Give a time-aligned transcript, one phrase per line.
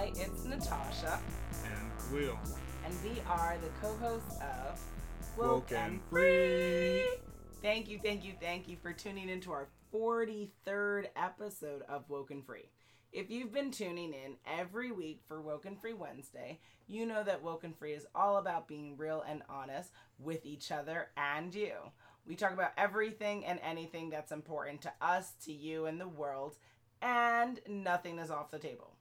[0.00, 1.20] Hi, it's Natasha,
[1.66, 2.38] And Will.
[2.86, 4.80] and we are the co-hosts of
[5.36, 7.04] Woke and Free.
[7.60, 12.46] Thank you, thank you, thank you for tuning into our 43rd episode of Woke and
[12.46, 12.70] Free.
[13.12, 17.42] If you've been tuning in every week for Woke and Free Wednesday, you know that
[17.42, 21.74] Woke and Free is all about being real and honest with each other and you.
[22.26, 26.56] We talk about everything and anything that's important to us, to you, and the world,
[27.02, 28.94] and nothing is off the table.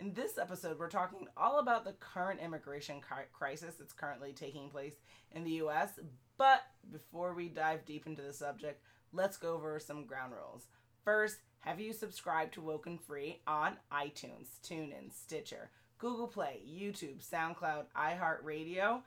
[0.00, 3.00] In this episode, we're talking all about the current immigration
[3.32, 4.94] crisis that's currently taking place
[5.30, 6.00] in the US.
[6.36, 10.66] But before we dive deep into the subject, let's go over some ground rules.
[11.04, 17.24] First, have you subscribed to Woke and Free on iTunes, TuneIn, Stitcher, Google Play, YouTube,
[17.24, 19.02] SoundCloud, iHeartRadio?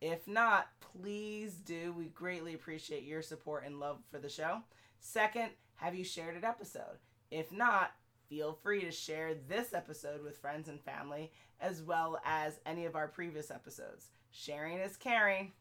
[0.00, 1.92] If not, please do.
[1.92, 4.62] We greatly appreciate your support and love for the show.
[4.98, 6.98] Second, have you shared an episode?
[7.30, 7.92] If not,
[8.32, 11.30] feel free to share this episode with friends and family,
[11.60, 14.08] as well as any of our previous episodes.
[14.30, 15.52] Sharing is caring.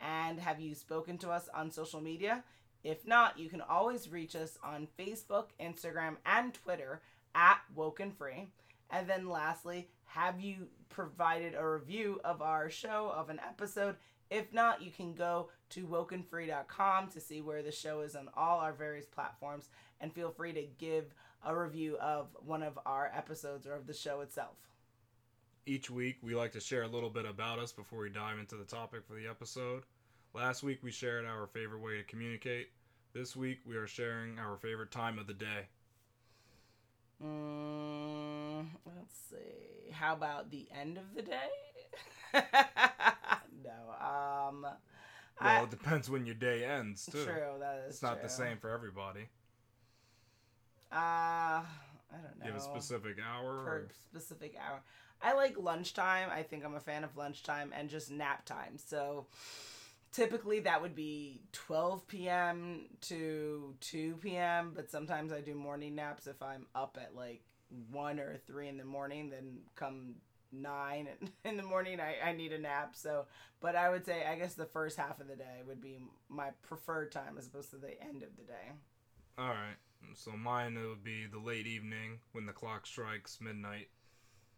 [0.00, 2.44] And have you spoken to us on social media?
[2.84, 7.02] If not, you can always reach us on Facebook, Instagram, and Twitter
[7.34, 8.46] at Woke and Free.
[8.90, 13.96] And then lastly, have you provided a review of our show, of an episode?
[14.30, 18.60] If not, you can go to wokenfree.com to see where the show is on all
[18.60, 19.68] our various platforms
[20.00, 21.12] and feel free to give
[21.44, 24.56] a review of one of our episodes or of the show itself.
[25.66, 28.56] Each week, we like to share a little bit about us before we dive into
[28.56, 29.84] the topic for the episode.
[30.34, 32.68] Last week, we shared our favorite way to communicate.
[33.14, 35.68] This week, we are sharing our favorite time of the day.
[37.24, 39.92] Mm, let's see.
[39.92, 41.48] How about the end of the day?
[43.64, 44.06] no.
[44.06, 44.66] Um.
[45.40, 47.24] Well, I, it depends when your day ends, too.
[47.24, 47.54] true.
[47.60, 49.28] That is It's not the same for everybody.
[50.94, 51.64] Uh, I
[52.12, 52.46] don't know.
[52.46, 53.64] You have a specific hour?
[53.64, 53.88] per Or...
[54.10, 54.80] specific hour.
[55.20, 56.28] I like lunchtime.
[56.30, 58.76] I think I'm a fan of lunchtime and just nap time.
[58.76, 59.26] So
[60.12, 62.86] typically that would be 12 p.m.
[63.02, 64.72] to 2 p.m.
[64.74, 67.42] But sometimes I do morning naps if I'm up at like
[67.90, 69.30] 1 or 3 in the morning.
[69.30, 70.16] Then come
[70.52, 71.08] 9
[71.44, 72.94] in the morning, I, I need a nap.
[72.94, 73.26] So,
[73.60, 76.50] but I would say, I guess the first half of the day would be my
[76.62, 78.72] preferred time as opposed to the end of the day.
[79.38, 79.76] All right.
[80.14, 83.88] So mine it would be the late evening when the clock strikes midnight,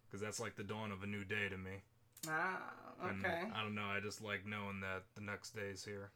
[0.07, 1.83] because that's like the dawn of a new day to me.
[2.29, 3.43] Ah, And okay.
[3.55, 3.87] I don't know.
[3.87, 6.11] I just like knowing that the next day is here,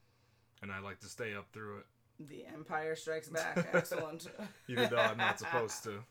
[0.62, 1.86] and I like to stay up through it,
[2.28, 3.66] The Empire Strikes Back.
[3.72, 4.26] Excellent.
[4.68, 6.02] even though I'm not supposed to.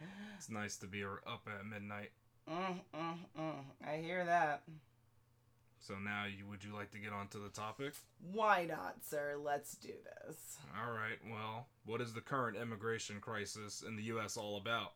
[0.36, 2.10] It's nice to be up at midnight.
[2.48, 3.64] Mm, mm, mm.
[3.84, 4.62] I hear that.
[5.80, 7.94] So now, you would you like to get on to the topic?
[8.32, 9.36] Why not, sir?
[9.42, 9.92] Let's do
[10.26, 10.58] this.
[10.76, 11.18] All right.
[11.30, 14.36] Well, what is the current immigration crisis in the U.S.
[14.36, 14.92] all about?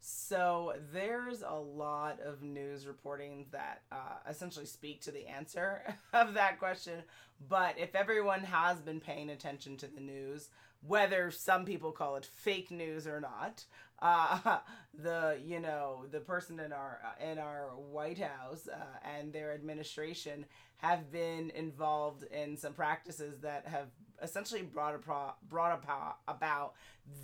[0.00, 6.34] So, there's a lot of news reporting that uh, essentially speak to the answer of
[6.34, 7.02] that question.
[7.48, 10.48] But if everyone has been paying attention to the news,
[10.86, 13.64] whether some people call it fake news or not,
[14.00, 14.58] uh,
[15.02, 20.44] the you know the person in our in our White House uh, and their administration
[20.78, 23.88] have been involved in some practices that have
[24.22, 26.74] essentially brought a pro- brought about about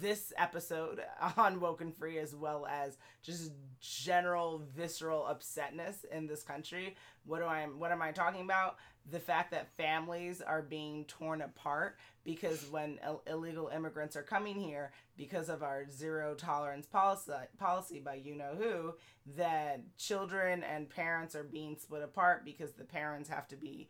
[0.00, 1.00] this episode
[1.36, 6.96] on Woke and Free as well as just general visceral upsetness in this country.
[7.24, 8.76] What do I what am I talking about?
[9.10, 14.60] The fact that families are being torn apart because when Ill- illegal immigrants are coming
[14.60, 18.94] here because of our zero tolerance policy policy by you know who
[19.36, 23.88] that children and parents are being split apart because the parents have to be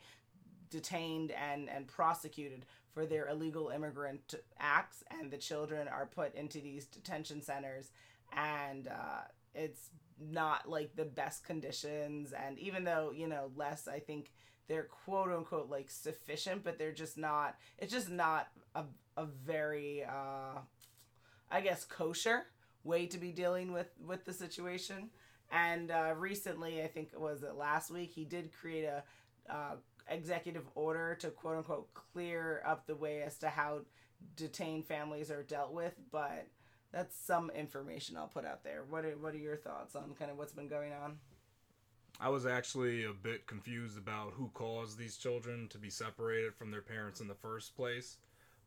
[0.71, 6.61] detained and and prosecuted for their illegal immigrant acts and the children are put into
[6.61, 7.91] these detention centers.
[8.35, 9.23] And uh,
[9.55, 9.91] it's
[10.21, 12.33] not like the best conditions.
[12.33, 14.33] And even though you know less i think
[14.69, 18.85] they're quote unquote like sufficient but they're just not it's just not a,
[19.17, 20.59] a very uh
[21.51, 22.45] i guess kosher
[22.85, 25.11] way to be dealing with with the situation
[25.51, 29.03] and uh recently i think it was it last week he did create a
[29.51, 29.75] uh
[30.09, 33.81] executive order to quote unquote clear up the way as to how
[34.37, 36.47] detained families are dealt with but
[36.93, 38.85] that's some information I'll put out there.
[38.89, 41.17] What are, what are your thoughts on kind of what's been going on?
[42.23, 46.71] I was actually a bit confused about who caused these children to be separated from
[46.71, 48.17] their parents in the first place.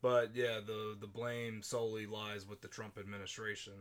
[0.01, 3.73] But yeah, the the blame solely lies with the Trump administration.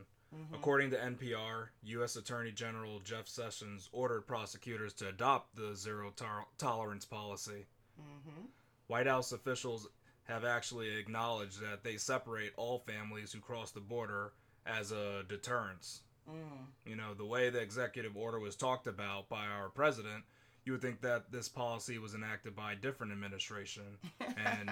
[0.53, 2.17] According to NPR, U.S.
[2.17, 6.13] Attorney General Jeff Sessions ordered prosecutors to adopt the zero
[6.59, 7.67] tolerance policy.
[8.01, 8.47] Mm-hmm.
[8.89, 9.87] White House officials
[10.25, 14.33] have actually acknowledged that they separate all families who cross the border
[14.67, 16.03] as a deterrence.
[16.31, 16.67] Mm.
[16.87, 20.25] You know, the way the executive order was talked about by our president,
[20.65, 23.99] you would think that this policy was enacted by a different administration.
[24.21, 24.71] And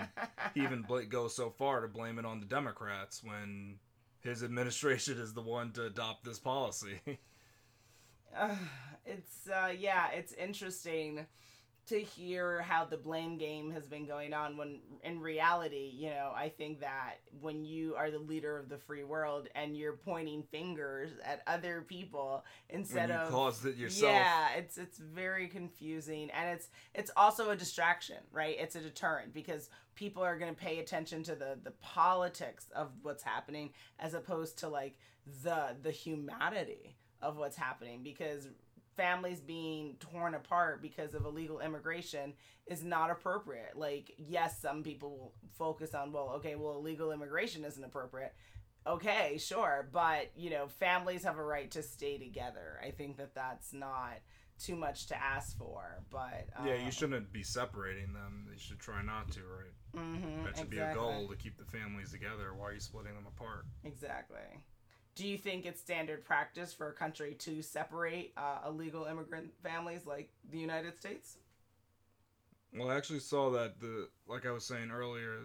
[0.55, 3.79] he even bl- goes so far to blame it on the Democrats when
[4.21, 7.01] his administration is the one to adopt this policy.
[8.35, 8.55] Uh,
[9.05, 11.27] it's uh, yeah, it's interesting
[11.89, 16.33] to hear how the blame game has been going on when in reality you know
[16.35, 20.43] i think that when you are the leader of the free world and you're pointing
[20.45, 24.13] fingers at other people instead of caused it yourself.
[24.13, 29.35] yeah it's it's very confusing and it's it's also a distraction right it's a deterrent
[29.35, 34.15] because people are going to pay attention to the the politics of what's happening as
[34.15, 34.99] opposed to like
[35.43, 38.49] the the humanity of what's happening because
[38.97, 42.35] families being torn apart because of illegal immigration
[42.67, 43.77] is not appropriate.
[43.77, 48.35] Like, yes, some people will focus on, well, okay, well, illegal immigration isn't appropriate.
[48.87, 52.81] Okay, sure, but you know, families have a right to stay together.
[52.85, 54.15] I think that that's not
[54.59, 58.49] too much to ask for, but Yeah, um, you shouldn't be separating them.
[58.53, 59.73] You should try not to, right?
[60.05, 62.55] mhm, That should be a goal to keep the families together.
[62.55, 63.67] Why are you splitting them apart?
[63.85, 64.39] Exactly.
[65.15, 70.07] Do you think it's standard practice for a country to separate uh, illegal immigrant families
[70.07, 71.37] like the United States?
[72.75, 75.41] Well, I actually saw that the like I was saying earlier,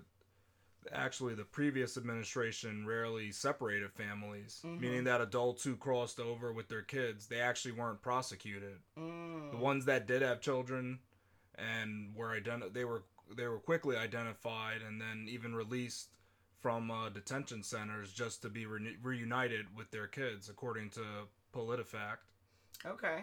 [0.93, 4.79] actually the previous administration rarely separated families, Mhm.
[4.79, 8.79] meaning that adults who crossed over with their kids, they actually weren't prosecuted.
[8.97, 9.51] Mm.
[9.51, 10.99] The ones that did have children
[11.55, 13.03] and were identi- they were
[13.35, 16.15] they were quickly identified and then even released
[16.67, 20.99] from uh, detention centers just to be re- reunited with their kids, according to
[21.55, 22.17] PolitiFact.
[22.85, 23.21] Okay.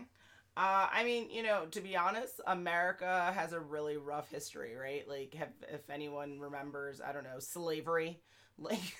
[0.56, 5.06] Uh, I mean, you know, to be honest, America has a really rough history, right?
[5.06, 8.22] Like, have, if anyone remembers, I don't know, slavery.
[8.56, 8.96] Like,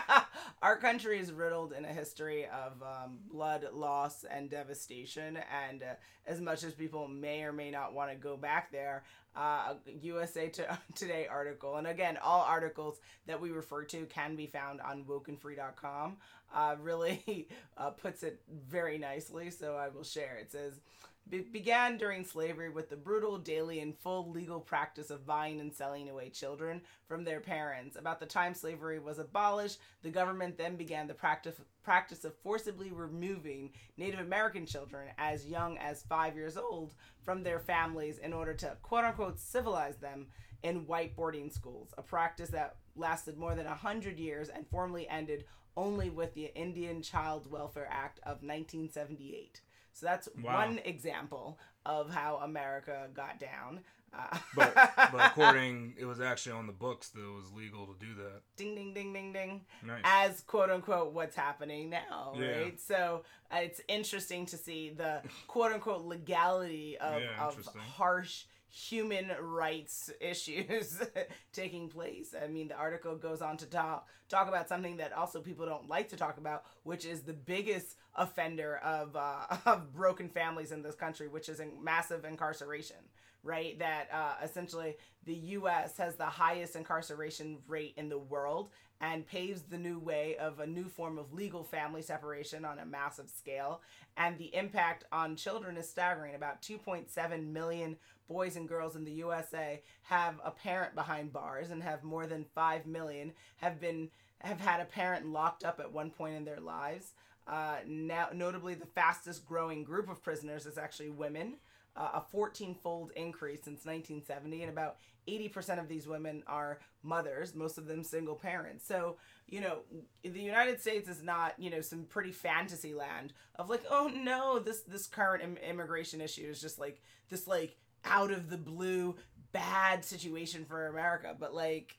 [0.62, 5.38] our country is riddled in a history of um, blood loss and devastation.
[5.66, 5.94] And uh,
[6.26, 10.48] as much as people may or may not want to go back there, uh, USA
[10.48, 15.04] to- Today article, and again, all articles that we refer to can be found on
[15.04, 16.16] wokenfree.com,
[16.54, 19.50] uh, really uh, puts it very nicely.
[19.50, 20.36] So I will share.
[20.40, 20.80] It says,
[21.30, 25.72] be- began during slavery with the brutal daily and full legal practice of buying and
[25.72, 27.96] selling away children from their parents.
[27.96, 32.90] About the time slavery was abolished, the government then began the practice practice of forcibly
[32.90, 38.54] removing Native American children as young as five years old from their families in order
[38.54, 40.26] to quote unquote civilize them
[40.62, 45.08] in white boarding schools, a practice that lasted more than a hundred years and formally
[45.08, 45.44] ended
[45.76, 49.60] only with the Indian Child Welfare Act of 1978.
[49.98, 50.54] So that's Wow.
[50.66, 53.80] one example of how America got down.
[54.14, 54.74] Uh, But
[55.12, 58.42] but according, it was actually on the books that it was legal to do that.
[58.56, 60.00] ding ding ding ding ding Nice.
[60.04, 62.46] as quote unquote what's happening now Yeah.
[62.60, 67.66] right so uh, it's interesting to see the quote unquote legality of, Yeah, of
[67.96, 71.00] harsh human rights issues
[71.52, 75.40] taking place i mean the article goes on to talk talk about something that also
[75.40, 80.28] people don't like to talk about which is the biggest offender of uh, of broken
[80.28, 82.96] families in this country which is in massive incarceration
[83.44, 83.78] right?
[83.78, 85.96] That uh, essentially the U.S.
[85.98, 90.66] has the highest incarceration rate in the world and paves the new way of a
[90.66, 93.80] new form of legal family separation on a massive scale.
[94.16, 96.34] And the impact on children is staggering.
[96.34, 97.96] About 2.7 million
[98.28, 102.44] boys and girls in the USA have a parent behind bars, and have more than
[102.54, 106.60] 5 million have been have had a parent locked up at one point in their
[106.60, 107.12] lives.
[107.48, 111.54] Uh, now, notably, the fastest growing group of prisoners is actually women
[111.98, 117.54] uh, a 14 fold increase since 1970, and about 80% of these women are mothers,
[117.54, 118.86] most of them single parents.
[118.86, 119.16] So,
[119.48, 119.80] you know,
[120.22, 124.58] the United States is not, you know, some pretty fantasy land of like, oh no,
[124.58, 127.76] this this current Im- immigration issue is just like this like
[128.10, 129.16] out of the blue
[129.52, 131.96] bad situation for America, but like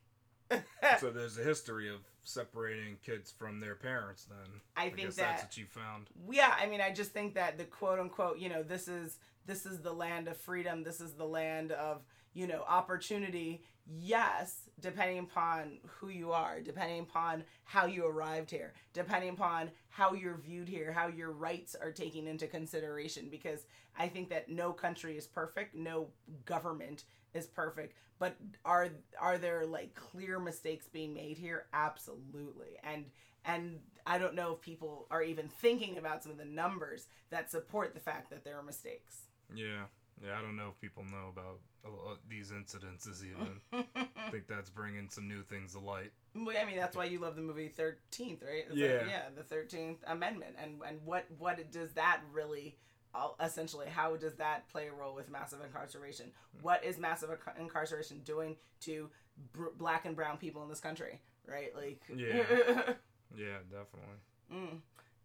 [0.99, 4.25] so there's a history of separating kids from their parents.
[4.25, 6.07] Then I think guess that that's what you found.
[6.31, 9.65] yeah i mean i just think that the quote unquote you know this is this
[9.65, 12.01] is the land of freedom this is the land of
[12.33, 13.61] you know opportunity
[13.97, 20.13] yes depending upon who you are depending upon how you arrived here depending upon how
[20.13, 23.65] you're viewed here how your rights are taken into consideration because
[23.97, 26.07] i think that no country is perfect no
[26.45, 33.05] government is perfect but are are there like clear mistakes being made here absolutely and
[33.45, 37.51] and I don't know if people are even thinking about some of the numbers that
[37.51, 39.27] support the fact that there are mistakes.
[39.53, 39.85] Yeah,
[40.23, 43.61] Yeah, I don't know if people know about uh, these incidences even.
[43.95, 46.11] I think that's bringing some new things to light.
[46.35, 48.65] Well, I mean, that's why you love the movie Thirteenth, right?
[48.67, 48.87] It's Yeah.
[48.97, 52.75] like, yeah, the Thirteenth Amendment, and and what what does that really?
[53.15, 56.31] uh, Essentially, how does that play a role with massive incarceration?
[56.61, 59.09] What is massive incarceration doing to
[59.53, 61.21] br- black and brown people in this country?
[61.47, 62.43] Right, like Yeah.
[63.37, 64.19] Yeah, definitely.
[64.53, 64.79] Mm.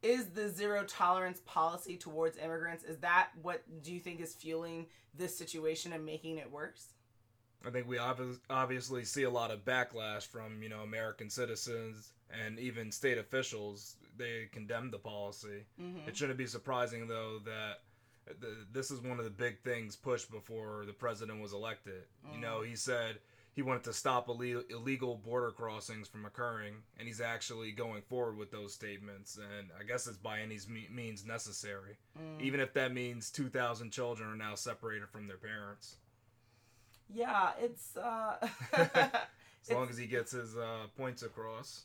[0.04, 4.86] Is the zero tolerance policy towards immigrants is that what do you think is fueling
[5.14, 6.88] this situation and making it worse?
[7.66, 12.12] I think we obvi- obviously see a lot of backlash from you know American citizens
[12.30, 13.96] and even state officials.
[14.18, 15.64] They condemn the policy.
[15.80, 16.06] Mm-hmm.
[16.06, 17.80] It shouldn't be surprising though that
[18.72, 22.04] this is one of the big things pushed before the president was elected.
[22.32, 23.18] You know, he said
[23.54, 28.36] he wanted to stop ille- illegal border crossings from occurring, and he's actually going forward
[28.36, 29.36] with those statements.
[29.38, 30.58] And I guess it's by any
[30.92, 31.96] means necessary,
[32.40, 35.96] even if that means two thousand children are now separated from their parents.
[37.12, 38.36] Yeah, it's uh
[39.66, 41.84] As long as he gets his uh, points across,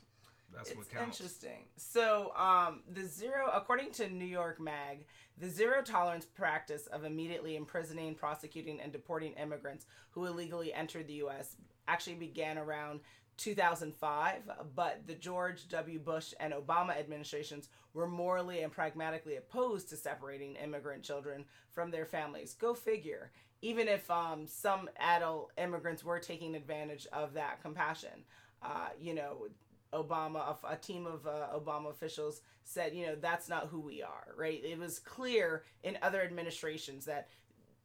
[0.53, 1.19] that's what it's counts.
[1.19, 1.65] interesting.
[1.77, 5.05] So, um, the zero, according to New York Mag,
[5.37, 11.13] the zero tolerance practice of immediately imprisoning, prosecuting, and deporting immigrants who illegally entered the
[11.13, 11.55] U.S.
[11.87, 12.99] actually began around
[13.39, 14.41] 2005,
[14.75, 15.97] but the George W.
[15.97, 22.05] Bush and Obama administrations were morally and pragmatically opposed to separating immigrant children from their
[22.05, 22.53] families.
[22.53, 23.31] Go figure.
[23.61, 28.23] Even if um, some adult immigrants were taking advantage of that compassion,
[28.61, 29.47] uh, you know,
[29.93, 34.01] Obama, a, a team of uh, Obama officials said, you know, that's not who we
[34.01, 34.61] are, right?
[34.63, 37.27] It was clear in other administrations that,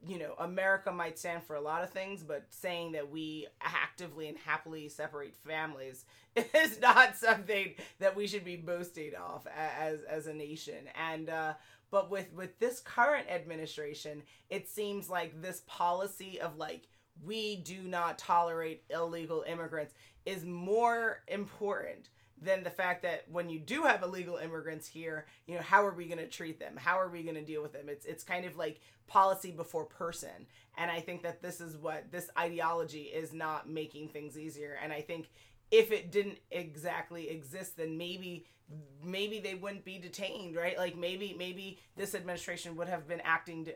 [0.07, 4.29] you know, America might stand for a lot of things, but saying that we actively
[4.29, 6.05] and happily separate families
[6.37, 10.89] is not something that we should be boasting off as as a nation.
[10.95, 11.55] And uh,
[11.91, 16.89] but with with this current administration, it seems like this policy of like
[17.25, 19.95] we do not tolerate illegal immigrants
[20.27, 22.09] is more important
[22.41, 25.95] than the fact that when you do have illegal immigrants here, you know, how are
[25.95, 26.77] we going to treat them?
[26.77, 27.89] How are we going to deal with them?
[27.89, 30.47] It's it's kind of like policy before person.
[30.77, 34.79] And I think that this is what this ideology is not making things easier.
[34.83, 35.29] And I think
[35.71, 38.47] if it didn't exactly exist, then maybe
[39.03, 40.79] maybe they wouldn't be detained, right?
[40.79, 43.75] Like maybe maybe this administration would have been acting to,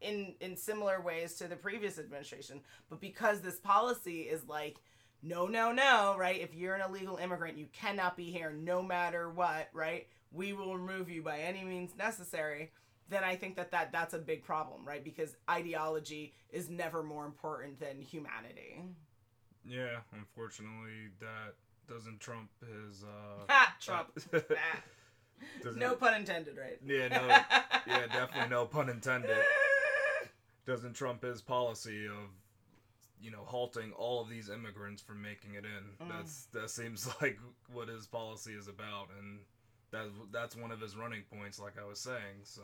[0.00, 4.78] in in similar ways to the previous administration, but because this policy is like
[5.22, 6.40] no, no, no, right?
[6.40, 10.06] If you're an illegal immigrant, you cannot be here no matter what, right?
[10.32, 12.72] We will remove you by any means necessary.
[13.08, 15.02] Then I think that, that that's a big problem, right?
[15.02, 18.82] Because ideology is never more important than humanity.
[19.64, 21.54] Yeah, unfortunately, that
[21.88, 23.04] doesn't trump his.
[23.04, 23.76] Uh, Ha!
[23.80, 24.08] Trump.
[25.76, 26.78] no pun intended, right?
[26.84, 27.26] Yeah, no.
[27.86, 29.36] yeah, definitely no pun intended.
[30.66, 32.30] Doesn't trump his policy of,
[33.20, 36.06] you know, halting all of these immigrants from making it in.
[36.06, 36.10] Mm.
[36.10, 37.38] That's that seems like
[37.72, 39.38] what his policy is about, and
[39.90, 42.42] that's that's one of his running points, like I was saying.
[42.44, 42.62] So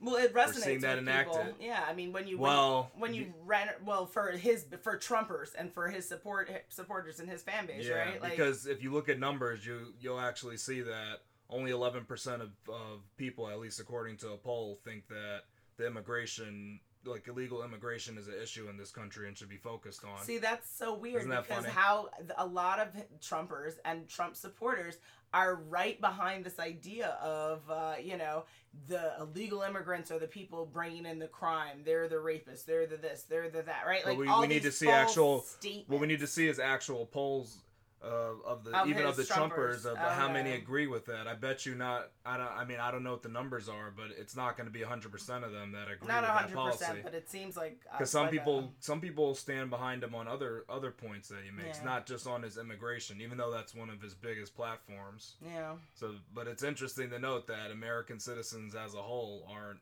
[0.00, 1.44] Well, it resonates seeing that with enacted.
[1.44, 1.52] people.
[1.60, 5.50] Yeah, I mean, when you Well, when, when you ran well for his for Trumpers
[5.58, 8.22] and for his support supporters and his fan base, yeah, right?
[8.22, 12.50] Like, because if you look at numbers, you you'll actually see that only 11% of,
[12.68, 15.42] of people, at least according to a poll, think that
[15.76, 20.04] the immigration, like illegal immigration, is an issue in this country and should be focused
[20.04, 20.24] on.
[20.24, 21.74] See, that's so weird Isn't that because funny?
[21.74, 22.08] how
[22.38, 22.88] a lot of
[23.20, 24.98] Trumpers and Trump supporters
[25.34, 28.44] are right behind this idea of, uh, you know,
[28.88, 31.82] the illegal immigrants are the people bringing in the crime.
[31.84, 32.64] They're the rapists.
[32.64, 33.24] They're the this.
[33.24, 33.84] They're the that.
[33.86, 34.02] Right?
[34.04, 35.88] But Like we- all we need to see actual- Statements.
[35.90, 37.58] What we need to see is actual polls
[38.04, 39.86] uh, of the Of even of the Trumpers Trumpers.
[39.86, 41.26] of how many agree with that.
[41.26, 42.10] I bet you not.
[42.24, 42.46] I don't.
[42.52, 44.80] I mean, I don't know what the numbers are, but it's not going to be
[44.82, 46.84] 100 percent of them that agree Not with that hundred policy.
[47.02, 50.90] but it seems like Because some people, some people stand behind him on other other
[50.90, 51.84] points that he makes, Yeah.
[51.84, 55.36] not just on his immigration, even though that's one of his biggest platforms.
[55.44, 55.72] yeah.
[55.94, 59.80] So, but it's interesting to note that American citizens as a whole aren't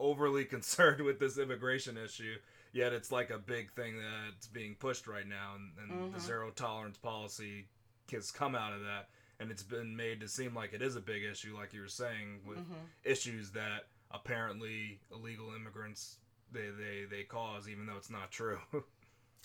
[0.00, 2.36] overly concerned with this immigration issue.
[2.74, 6.20] Yet it's like a big thing that's being pushed right now, and, and the Mhm.
[6.20, 7.68] zero tolerance policy
[8.10, 11.00] has come out of that, and it's been made to seem like it is a
[11.00, 12.88] big issue, like you were saying, with Mhm.
[13.04, 16.18] issues that apparently illegal immigrants
[16.50, 18.60] they, they, they cause, even though it's not true.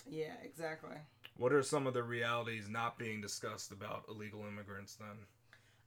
[0.06, 0.96] Yeah, exactly.
[1.36, 5.26] what are some of the realities not being discussed about illegal immigrants then?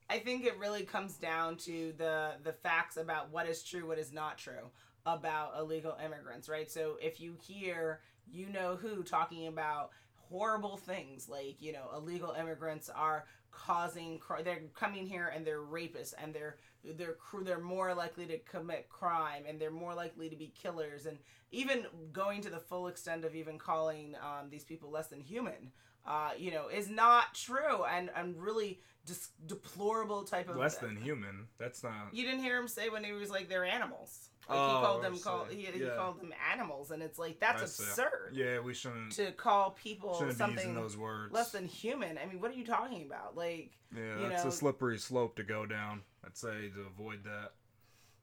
[0.09, 3.97] I think it really comes down to the the facts about what is true, what
[3.97, 4.69] is not true
[5.05, 6.69] about illegal immigrants, right?
[6.69, 7.99] So if you hear
[8.31, 14.61] you know who talking about horrible things like, you know, illegal immigrants are causing they're
[14.73, 16.57] coming here and they're rapists and they're
[16.97, 21.19] they're they're more likely to commit crime and they're more likely to be killers and
[21.51, 25.71] even going to the full extent of even calling um, these people less than human
[26.05, 30.95] uh, you know is not true and and really dis- deplorable type of Less than
[30.97, 31.47] human.
[31.57, 32.09] That's not.
[32.13, 35.03] you didn't hear him say when he was like they're animals like Oh, he called
[35.03, 35.55] them call see.
[35.55, 37.83] he, he called them animals and it's like that's I see.
[37.83, 39.13] absurd Yeah, we shouldn't.
[39.13, 41.31] to call people something those words.
[41.31, 44.49] less than human i mean what are you talking about like yeah, you that's know-
[44.49, 46.01] a slippery slope to go down.
[46.25, 47.51] I'd say to avoid that.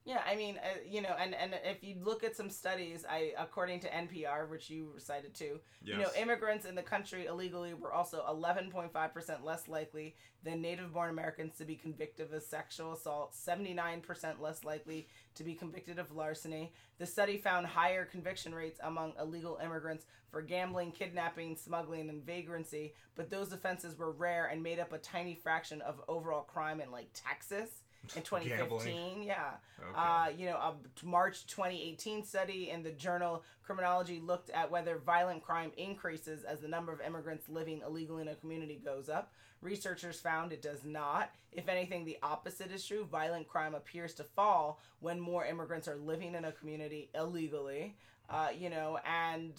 [0.07, 3.33] Yeah, I mean, uh, you know, and and if you look at some studies, I
[3.39, 5.97] according to NPR, which you cited too, Yes.
[5.97, 11.11] you know, immigrants in the country illegally were also 11.5 percent less likely than native-born
[11.11, 16.11] Americans to be convicted of sexual assault, 79 percent less likely to be convicted of
[16.17, 16.73] larceny.
[16.99, 22.95] The study found higher conviction rates among illegal immigrants for gambling, kidnapping, smuggling, and vagrancy,
[23.17, 26.91] but those offenses were rare and made up a tiny fraction of overall crime in
[26.91, 27.69] like Texas
[28.17, 29.23] in 2015.
[29.23, 29.51] Yeah.
[29.79, 29.91] Okay.
[29.95, 35.45] Uh, you know, a March 2018 study in the journal Criminology looked at whether violent
[35.45, 39.33] crime increases as the number of immigrants living illegally in a community goes up.
[39.63, 41.31] Researchers found it does not.
[41.53, 43.05] If anything, the opposite is true.
[43.05, 47.97] Violent crime appears to fall when more immigrants are living in a community illegally.
[48.29, 49.53] Uh, you know, and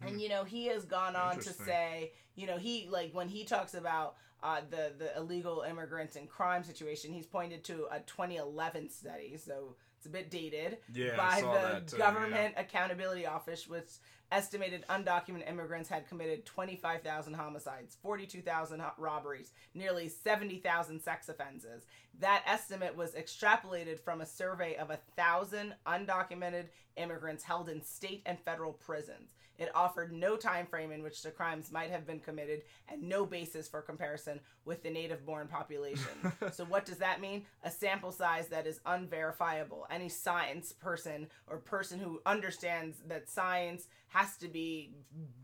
[0.00, 3.44] and you know he has gone on to say, you know, he like when he
[3.44, 8.90] talks about uh, the the illegal immigrants and crime situation, he's pointed to a 2011
[8.90, 13.26] study, so it's a bit dated yeah, I by saw the that too, Government Accountability
[13.26, 13.88] Office, which
[14.32, 21.84] estimated undocumented immigrants had committed 25,000 homicides, 42,000 ho- robberies, nearly 70,000 sex offenses.
[22.18, 26.66] That estimate was extrapolated from a survey of a thousand undocumented
[26.96, 29.32] immigrants held in state and federal prisons.
[29.60, 33.26] It offered no time frame in which the crimes might have been committed and no
[33.26, 34.40] basis for comparison
[34.70, 36.06] with the native born population.
[36.52, 37.42] so what does that mean?
[37.64, 39.84] A sample size that is unverifiable.
[39.90, 44.92] Any science person or person who understands that science has to be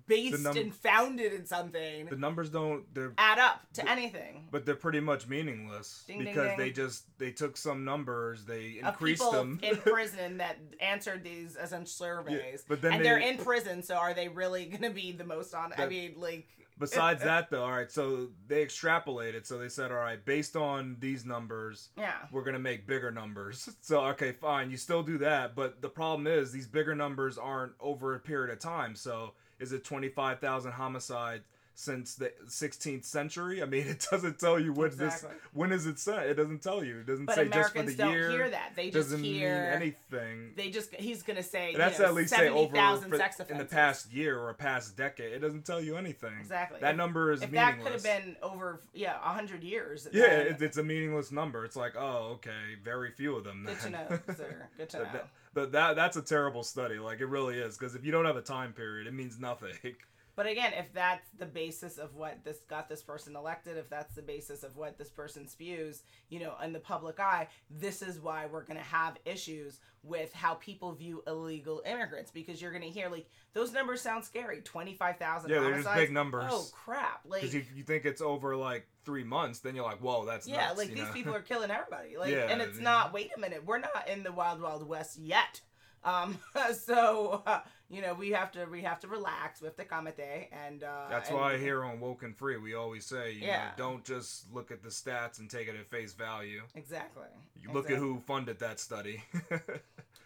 [0.07, 2.85] based num- and founded in something The numbers don't.
[2.95, 4.47] They're add up to anything.
[4.53, 6.59] but they're pretty much meaningless Ding, ding, because ding.
[6.59, 9.59] they just they took some numbers, they increased people them.
[9.65, 13.97] in prison that answered these essential surveys, but then and they- are in prison, so
[13.97, 15.73] are they really going to be the most on?
[15.77, 16.47] I mean, like,
[16.79, 17.91] Besides that, though, all right.
[17.91, 19.47] So they extrapolated.
[19.47, 23.69] So they said, all right, based on these numbers, yeah, we're gonna make bigger numbers.
[23.81, 27.73] So okay, fine, you still do that, but the problem is these bigger numbers aren't
[27.79, 28.97] over a period of time.
[28.97, 31.45] So is it twenty five thousand homicides
[31.79, 33.63] since the 16th century?
[33.63, 35.29] I mean, it doesn't tell you when Exactly.
[35.31, 36.27] this when is it set.
[36.27, 37.01] It doesn't tell you.
[37.01, 38.31] It doesn't but say just for Americans the don't year.
[38.31, 38.73] hear that.
[38.75, 40.53] They just doesn't hear mean anything.
[40.57, 43.17] They just he's going to say has you know, at least say over 70,000 for-
[43.19, 45.33] sex in the past year or a past decade.
[45.35, 46.33] It doesn't tell you anything.
[46.41, 46.81] Exactly.
[46.81, 47.69] That If- number is meaningless.
[47.69, 50.09] If that could have been over, yeah, hundred years.
[50.13, 51.65] yeah, it, it's a meaningless number.
[51.65, 52.51] It's like, oh, okay,
[52.83, 53.65] very few of them.
[53.67, 54.69] good to know, sir.
[54.79, 55.05] Good to know.
[55.13, 56.99] That, but that that's a terrible study.
[56.99, 59.73] Like it really is because if you don't have a time period, it means nothing.
[60.37, 64.15] But again, if that's the basis of what this got this person elected, if that's
[64.15, 68.21] the basis of what this person spews, you know, in the public eye, this is
[68.21, 72.83] why we're going to have issues with how people view illegal immigrants because you're going
[72.83, 76.45] to hear like those numbers sound scary 25,000 Yeah, they're just big numbers.
[76.49, 77.21] Oh crap.
[77.27, 80.47] Like Because you, you think it's over like three months, then you're like, whoa, that's
[80.47, 81.13] yeah, nuts, like these know?
[81.13, 82.17] people are killing everybody.
[82.19, 84.61] Like Yeah, and it's I mean- not wait a minute, we're not in the wild
[84.61, 85.63] wild west yet.
[86.07, 86.39] Um
[86.73, 90.83] so uh, you know, we have to we have to relax with the kamete and
[90.83, 93.65] uh That's and- why here on Woke and Free, we always say, you Yeah.
[93.67, 96.63] know, don't just look at the stats and take it at face value.
[96.75, 97.29] Exactly.
[97.61, 99.23] You look at who funded that study.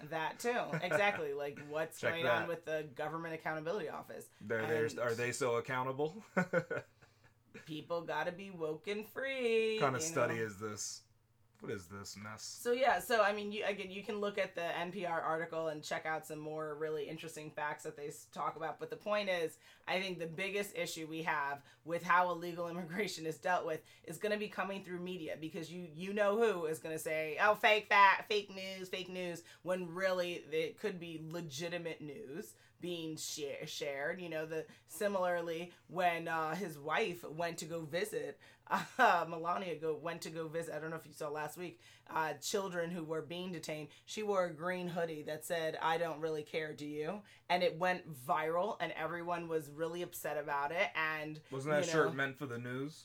[0.08, 0.56] That too.
[0.82, 1.34] Exactly.
[1.34, 2.42] like what's Check going that.
[2.44, 4.24] on with the Government Accountability Office.
[4.40, 6.16] They're, they're, are they so accountable?
[7.66, 9.74] People got to be woke and free.
[9.74, 10.42] What kind of study know?
[10.44, 11.02] is this?
[11.60, 12.58] What is this mess?
[12.62, 15.82] So yeah, so I mean, you, again, you can look at the NPR article and
[15.82, 18.80] check out some more really interesting facts that they talk about.
[18.80, 23.26] But the point is, I think the biggest issue we have with how illegal immigration
[23.26, 26.64] is dealt with is going to be coming through media because you you know who
[26.64, 30.98] is going to say, "Oh, fake that, fake news, fake news," when really it could
[30.98, 34.20] be legitimate news being share, shared.
[34.20, 38.38] You know, the similarly when uh, his wife went to go visit
[38.98, 40.74] uh, Melania go went to go visit.
[40.74, 41.80] I don't know if you saw last week.
[42.12, 43.88] Uh, children who were being detained.
[44.04, 47.78] She wore a green hoodie that said, "I don't really care, do you?" And it
[47.78, 50.88] went viral, and everyone was really upset about it.
[50.94, 53.04] And Wasn't that you shirt meant for the news?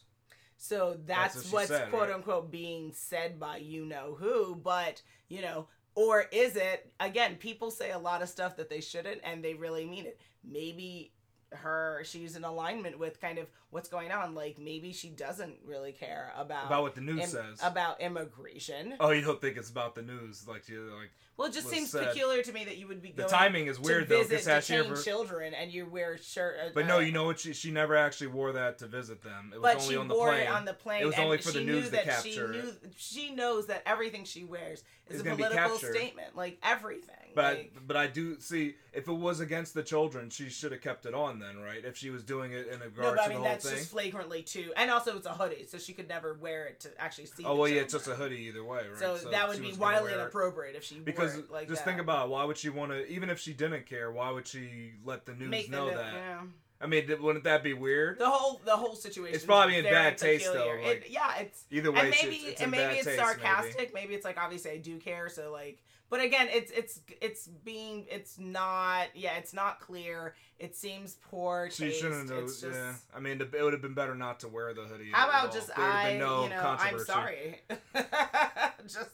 [0.57, 2.15] so That's that's, what what's said, quote right?
[2.15, 7.35] unquote being said by you know who, but you know, or is it again?
[7.35, 10.19] People say a lot of stuff that they shouldn't, and they really mean it.
[10.43, 11.13] Maybe
[11.55, 14.35] her she's in alignment with kind of what's going on.
[14.35, 17.59] Like maybe she doesn't really care about About what the news im- says.
[17.63, 18.95] about immigration.
[18.99, 20.47] oh, you don't think it's about the news?
[20.47, 22.07] Like you like Well, it just seems said.
[22.07, 24.23] peculiar to me that you would be the timing is to weird though.
[24.23, 24.95] Because has she ever?
[24.95, 26.57] children and you wear shirt.
[26.63, 27.39] uh, But no, uh, you know what?
[27.39, 29.51] She she never actually wore that to visit them.
[29.53, 30.41] It was but only she on the wore plane.
[30.43, 31.01] it on the plane.
[31.01, 33.67] It was only for she the knew news to that capture she knew she knows
[33.67, 37.24] that everything she wears is Is a political statement, like everything.
[37.35, 40.71] But like, I, but I do see if it was against the children, she should
[40.71, 41.83] have kept it on then, right?
[41.83, 43.69] If she was doing it in no, regards but I to mean the whole that's
[43.69, 43.77] thing.
[43.77, 46.89] just flagrantly too, and also it's a hoodie, so she could never wear it to
[47.01, 47.43] actually see.
[47.43, 48.97] oh the well, yeah, it's just a hoodie either way, right?
[48.97, 51.91] So, that would be wildly inappropriate if she Because like just that.
[51.91, 53.05] think about it, why would she want to?
[53.07, 56.13] Even if she didn't care, why would she let the news Make know no- that?
[56.13, 56.41] yeah.
[56.81, 58.19] I mean, wouldn't that be weird?
[58.19, 59.35] The whole the whole situation.
[59.35, 60.77] It's probably in bad taste, peculiar.
[60.77, 63.19] though, like, it, yeah, it's Either way, and maybe it's, it's and maybe it's taste,
[63.19, 63.93] sarcastic.
[63.93, 64.13] Maybe.
[64.13, 65.81] it's like obviously I do care, so like.
[66.07, 70.35] But again, it's it's it's being it's not yeah it's not clear.
[70.59, 71.99] It seems poor taste.
[71.99, 72.43] shouldn't have.
[72.43, 75.09] It's just, Yeah, I mean, it would have been better not to wear the hoodie.
[75.11, 77.61] How about just There would have I no you know I'm sorry.
[78.87, 79.09] just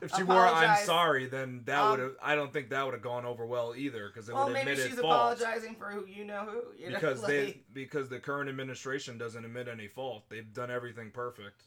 [0.00, 0.84] If she wore "I'm apologize.
[0.84, 2.16] sorry," then that Um, would have.
[2.22, 4.72] I don't think that would have gone over well either, because it well would maybe
[4.72, 5.38] admit she's its fault.
[5.38, 9.18] apologizing for who you know who you know Because like, they, because the current administration
[9.18, 10.24] doesn't admit any fault.
[10.28, 11.62] They've done everything perfect.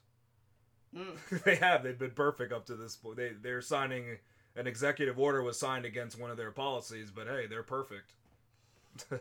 [0.95, 1.17] mm.
[1.43, 1.84] they have.
[1.84, 3.17] They've been perfect up to this point.
[3.17, 4.17] They they're signing
[4.56, 8.13] an executive order was signed against one of their policies, but hey, they're perfect.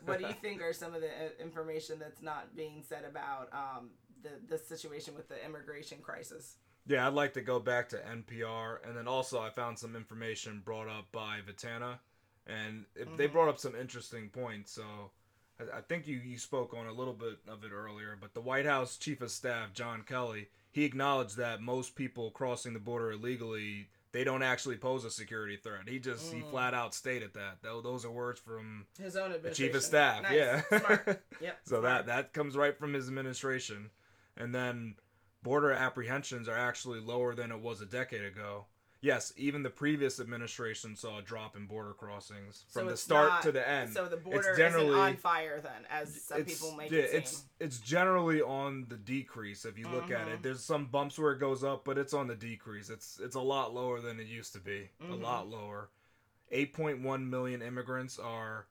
[0.05, 3.53] what do you think are some of the uh, information that's not being said about
[3.53, 3.91] um,
[4.23, 6.57] the the situation with the immigration crisis?
[6.87, 10.62] Yeah, I'd like to go back to NPR, and then also I found some information
[10.64, 11.99] brought up by Vitana,
[12.46, 13.33] and it, they Mhm.
[13.33, 14.70] brought up some interesting points.
[14.72, 15.11] So
[15.59, 18.40] I, I think you you spoke on a little bit of it earlier, but the
[18.40, 23.12] White House Chief of Staff John Kelly he acknowledged that most people crossing the border
[23.12, 25.88] illegally they don't actually pose a security threat.
[25.88, 26.51] He just he Mm.
[26.51, 27.61] flat out stated that.
[27.62, 30.22] Tho- Those are words from His own the chief of staff.
[30.22, 30.33] Nice.
[30.33, 30.62] Yeah.
[30.68, 31.22] Smart.
[31.40, 31.59] Yep.
[31.64, 31.83] so smart.
[31.83, 33.90] that that comes right from his administration,
[34.37, 34.94] and then
[35.47, 38.67] border apprehensions are actually lower than it was a decade ago.
[39.01, 43.29] Yes, even the previous administration saw a drop in border crossings So from the start
[43.29, 43.93] not- to the end.
[43.93, 47.19] So the border generally- isn't on fire then, as some people make yeah, it seem.
[47.21, 50.35] it's it's generally on the decrease if you look at Mhm.
[50.35, 50.43] it.
[50.43, 52.91] There's some bumps where it goes up, but it's on the decrease.
[52.91, 54.91] It's it's a lot lower than it used to be.
[55.01, 55.23] A Mhm.
[55.23, 55.91] lot lower.
[56.51, 58.67] 8.1 million immigrants are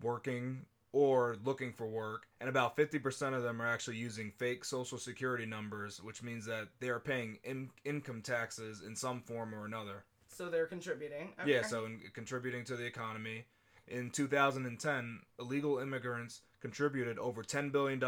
[0.00, 4.98] working or looking for work, and about 50% of them are actually using fake social
[4.98, 9.66] security numbers, which means that they are paying in- income taxes in some form or
[9.66, 10.04] another.
[10.28, 11.32] So they're contributing.
[11.46, 13.44] Yeah, so in, contributing to the economy.
[13.86, 18.02] In 2010, illegal immigrants contributed over $10 billion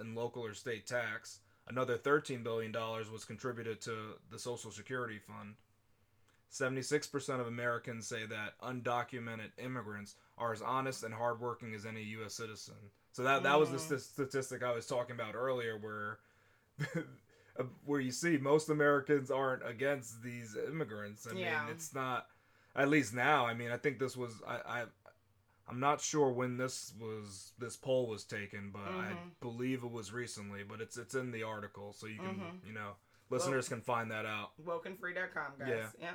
[0.00, 1.40] in local or state tax.
[1.68, 3.92] Another $13 billion was contributed to
[4.30, 5.54] the Social Security Fund.
[6.52, 12.34] 76% of Americans say that undocumented immigrants are as honest and hardworking as any U.S.
[12.34, 12.74] citizen.
[13.12, 16.18] So that, that was the st- statistic I was talking about earlier, where
[17.86, 21.26] where you see most Americans aren't against these immigrants.
[21.26, 21.62] I Yeah.
[21.62, 22.26] mean, it's not
[22.74, 23.46] at least now.
[23.46, 24.84] I mean, I think this was I, I
[25.68, 29.30] I'm not sure when this was this poll was taken, but I Mhm.
[29.40, 30.62] believe it was recently.
[30.62, 32.66] But it's it's in the article, so you can Mhm.
[32.66, 32.92] you know
[33.30, 34.50] listeners can find that out.
[34.64, 35.68] Wokenfree.com, guys.
[35.68, 35.88] Yeah.
[35.98, 36.12] Yeah.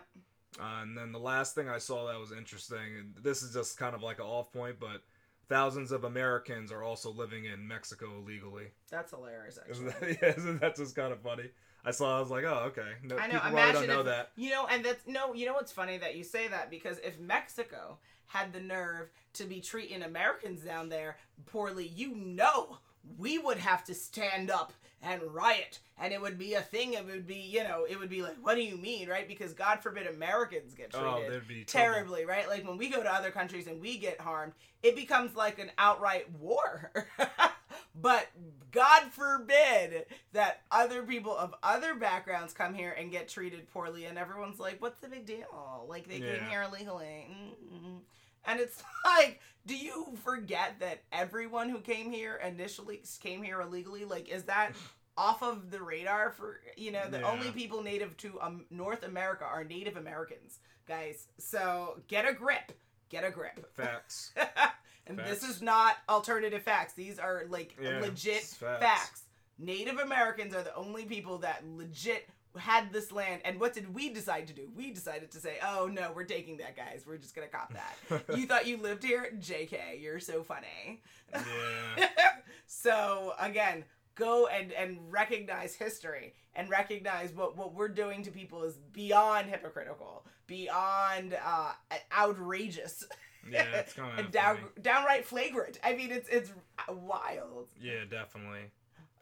[0.60, 3.78] Uh, and then the last thing I saw that was interesting, and this is just
[3.78, 5.02] kind of like an off point, but
[5.48, 8.68] thousands of Americans are also living in Mexico illegally.
[8.90, 11.50] That's hilarious, Isn't that, yeah, isn't that just kind of funny?
[11.84, 12.92] I saw, I was like, oh, okay.
[13.04, 13.34] No, I know.
[13.34, 14.32] people Imagine know if, that.
[14.36, 15.34] You know, and that's no.
[15.34, 19.46] You know what's funny that you say that because if Mexico had the nerve to
[19.46, 22.78] be treating Americans down there poorly, you know,
[23.18, 26.94] we would have to stand up and riot, and it would be a thing.
[26.94, 29.28] It would be, you know, it would be like, what do you mean, right?
[29.28, 31.64] Because God forbid Americans get oh, treated Oh, there'd trouble.
[31.66, 32.48] terribly, right?
[32.48, 35.72] Like when we go to other countries and we get harmed, it becomes like an
[35.80, 36.92] outright war.
[37.96, 38.28] but
[38.72, 44.18] God forbid that other people of other backgrounds come here and get treated poorly, and
[44.20, 45.86] everyone's like, "What's the big deal?
[45.90, 46.50] Like they came Yeah.
[46.50, 47.28] here illegally."
[47.74, 48.00] Mm-mm.
[48.46, 54.06] And it's like, do you forget that everyone who came here initially came here illegally?
[54.06, 54.74] Like, is that
[55.18, 57.30] off of the radar for you know the Yeah.
[57.32, 61.28] only people native to um, North America are Native Americans, guys.
[61.38, 62.72] So get a grip,
[63.10, 63.72] get a grip.
[63.76, 64.32] Facts.
[65.08, 65.30] and Facts.
[65.30, 66.94] this is not alternative facts.
[66.94, 68.80] These are like Yeah, legit facts.
[68.84, 69.24] facts.
[69.60, 73.42] Native Americans are the only people that legit had this land.
[73.46, 74.70] And what did we decide to do?
[74.76, 77.04] We decided to say, "Oh no, we're taking that, guys.
[77.06, 80.02] We're just gonna cop that." you thought you lived here, Jk.
[80.02, 81.02] You're so funny.
[81.34, 82.08] yeah.
[82.68, 83.86] so again,
[84.16, 89.50] go and and recognize history and recognize what what we're doing to people is beyond
[89.50, 91.72] hypocritical, beyond uh
[92.18, 93.06] outrageous.
[93.50, 95.80] Yeah, it's kind and of down, downright flagrant.
[95.84, 96.52] I mean, it's it's
[96.90, 97.70] wild.
[97.80, 98.72] Yeah, definitely.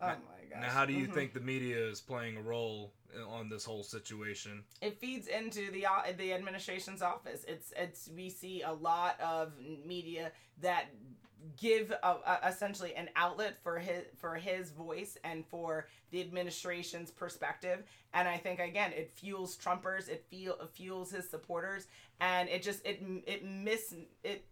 [0.02, 0.62] Oh Now- my gosh.
[0.62, 1.14] Now, how do you Mhm.
[1.14, 2.94] think the media is playing a role
[3.28, 4.64] on this whole situation?
[4.82, 7.44] it feeds into the o- the administration's office.
[7.48, 10.32] It's it's we see a lot of media
[10.62, 10.90] that
[11.58, 17.12] give a, a, essentially an outlet for his for his voice and for the administration's
[17.12, 17.84] perspective.
[18.14, 20.08] And I think again, it fuels Trumpers.
[20.10, 21.88] It feel it fuels his supporters,
[22.20, 24.46] and it just it it miss it.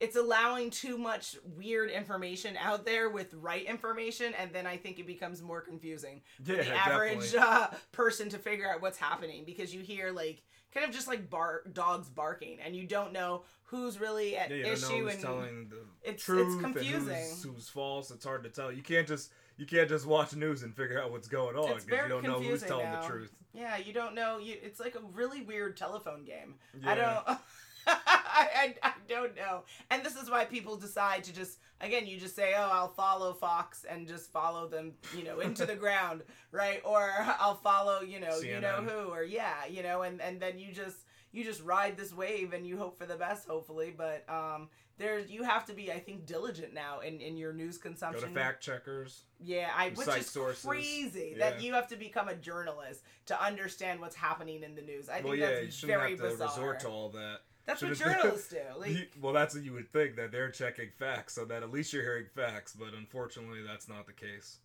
[0.00, 4.98] It's allowing too much weird information out there with right information, and then I think
[5.00, 9.44] it becomes more confusing for Yeah, the average uh, person to figure out what's happening
[9.44, 13.42] because you hear like kind of just like bar dogs barking and you don't know
[13.64, 17.08] who's really at Yeah, issue and telling the it's- it's truth and confusing.
[17.16, 18.10] who's, who's false.
[18.12, 18.70] It's hard to tell.
[18.70, 21.84] You can't just you can't just watch news and figure out what's going on because
[22.04, 23.00] you don't know who's telling now.
[23.02, 23.32] the truth.
[23.52, 26.90] yeah you don't know you it's like a really weird telephone game Yeah.
[26.92, 27.38] i don't
[28.38, 32.18] I, I, I don't know and this is why people decide to just again you
[32.18, 36.22] just say oh i'll follow fox and just follow them you know into the ground
[36.52, 40.40] right or i'll follow you know you know who or yeah you know and and
[40.40, 40.98] then you just
[41.32, 45.30] you just ride this wave and you hope for the best hopefully but um there's
[45.30, 48.34] you have to be i think diligent now in in your news Go consumption to
[48.34, 49.22] fact checkers.
[49.38, 50.64] yeah, I which is sources.
[50.64, 51.50] crazy Yeah.
[51.50, 55.08] that you have to become a journalist to understand what's happening in the news.
[55.08, 56.48] I well, think yeah, that's you shouldn't very have to bizarre.
[56.48, 57.38] resort to all that.
[57.68, 58.58] That's what journalists do.
[58.78, 61.70] Like, You- well, that's what you would think that they're checking facts, so that at
[61.70, 62.72] least you're hearing facts.
[62.76, 64.58] But unfortunately, that's not the case.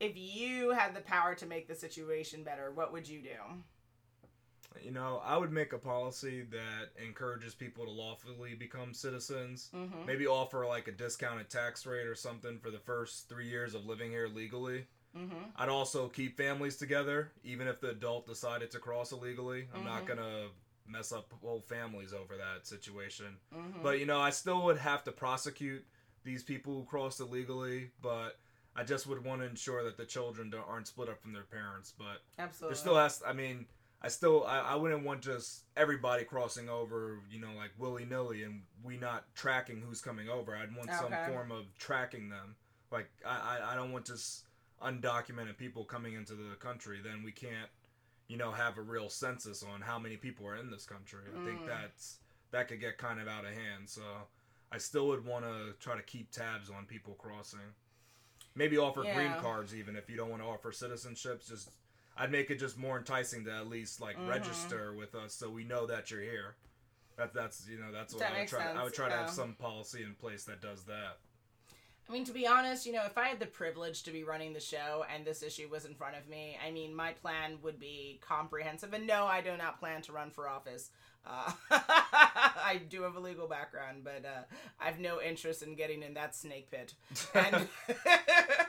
[0.00, 3.38] if you had the power to make the situation better, what would you do?
[4.82, 9.70] You know, I would make a policy that encourages people to lawfully become citizens.
[9.74, 10.04] Mm-hmm.
[10.04, 13.86] Maybe offer like a discounted tax rate or something for the first three years of
[13.86, 14.84] living here legally.
[15.16, 15.44] Mm-hmm.
[15.56, 19.66] I'd also keep families together, even if the adult decided to cross illegally.
[19.74, 20.08] I'm not Mhm.
[20.08, 20.48] gonna
[20.88, 23.36] mess up whole families over that situation.
[23.54, 23.82] Mm-hmm.
[23.82, 25.84] But you know, I still would have to prosecute
[26.24, 27.90] these people who crossed illegally.
[28.02, 28.38] But
[28.74, 31.44] I just would want to ensure that the children don't, aren't split up from their
[31.44, 31.92] parents.
[31.96, 32.74] But Absolutely.
[32.74, 33.22] there still has.
[33.26, 33.66] I mean,
[34.02, 37.20] I still I, I wouldn't want just everybody crossing over.
[37.30, 40.54] You know, like willy nilly, and we not tracking who's coming over.
[40.54, 42.56] I'd want some form of tracking them.
[42.92, 44.44] Like I, I I don't want just
[44.82, 47.00] undocumented people coming into the country.
[47.02, 47.70] Then we can't.
[48.28, 51.20] You know, have a real census on how many people are in this country.
[51.32, 51.66] I think Mm.
[51.66, 52.18] that's
[52.52, 53.88] that could get kind of out of hand.
[53.88, 54.02] So
[54.72, 57.74] I still would want to try to keep tabs on people crossing.
[58.54, 61.46] Maybe offer green cards even if you don't want to offer citizenships.
[61.48, 61.70] Just
[62.16, 64.28] I'd make it just more enticing to at least like Mhm.
[64.28, 66.56] register with us so we know that you're here.
[67.16, 68.64] That that's you know that's what That I would try.
[68.64, 71.18] I would sense, try to have some policy in place that does that.
[72.08, 74.52] I mean, to be honest, you know, if I had the privilege to be running
[74.52, 77.80] the show and this issue was in front of me, I mean, my plan would
[77.80, 78.92] be comprehensive.
[78.92, 80.90] And no, I do not plan to run for office.
[81.26, 84.42] Uh, I do have a legal background, but uh,
[84.80, 86.94] I have no interest in getting in that snake pit.
[87.34, 87.66] And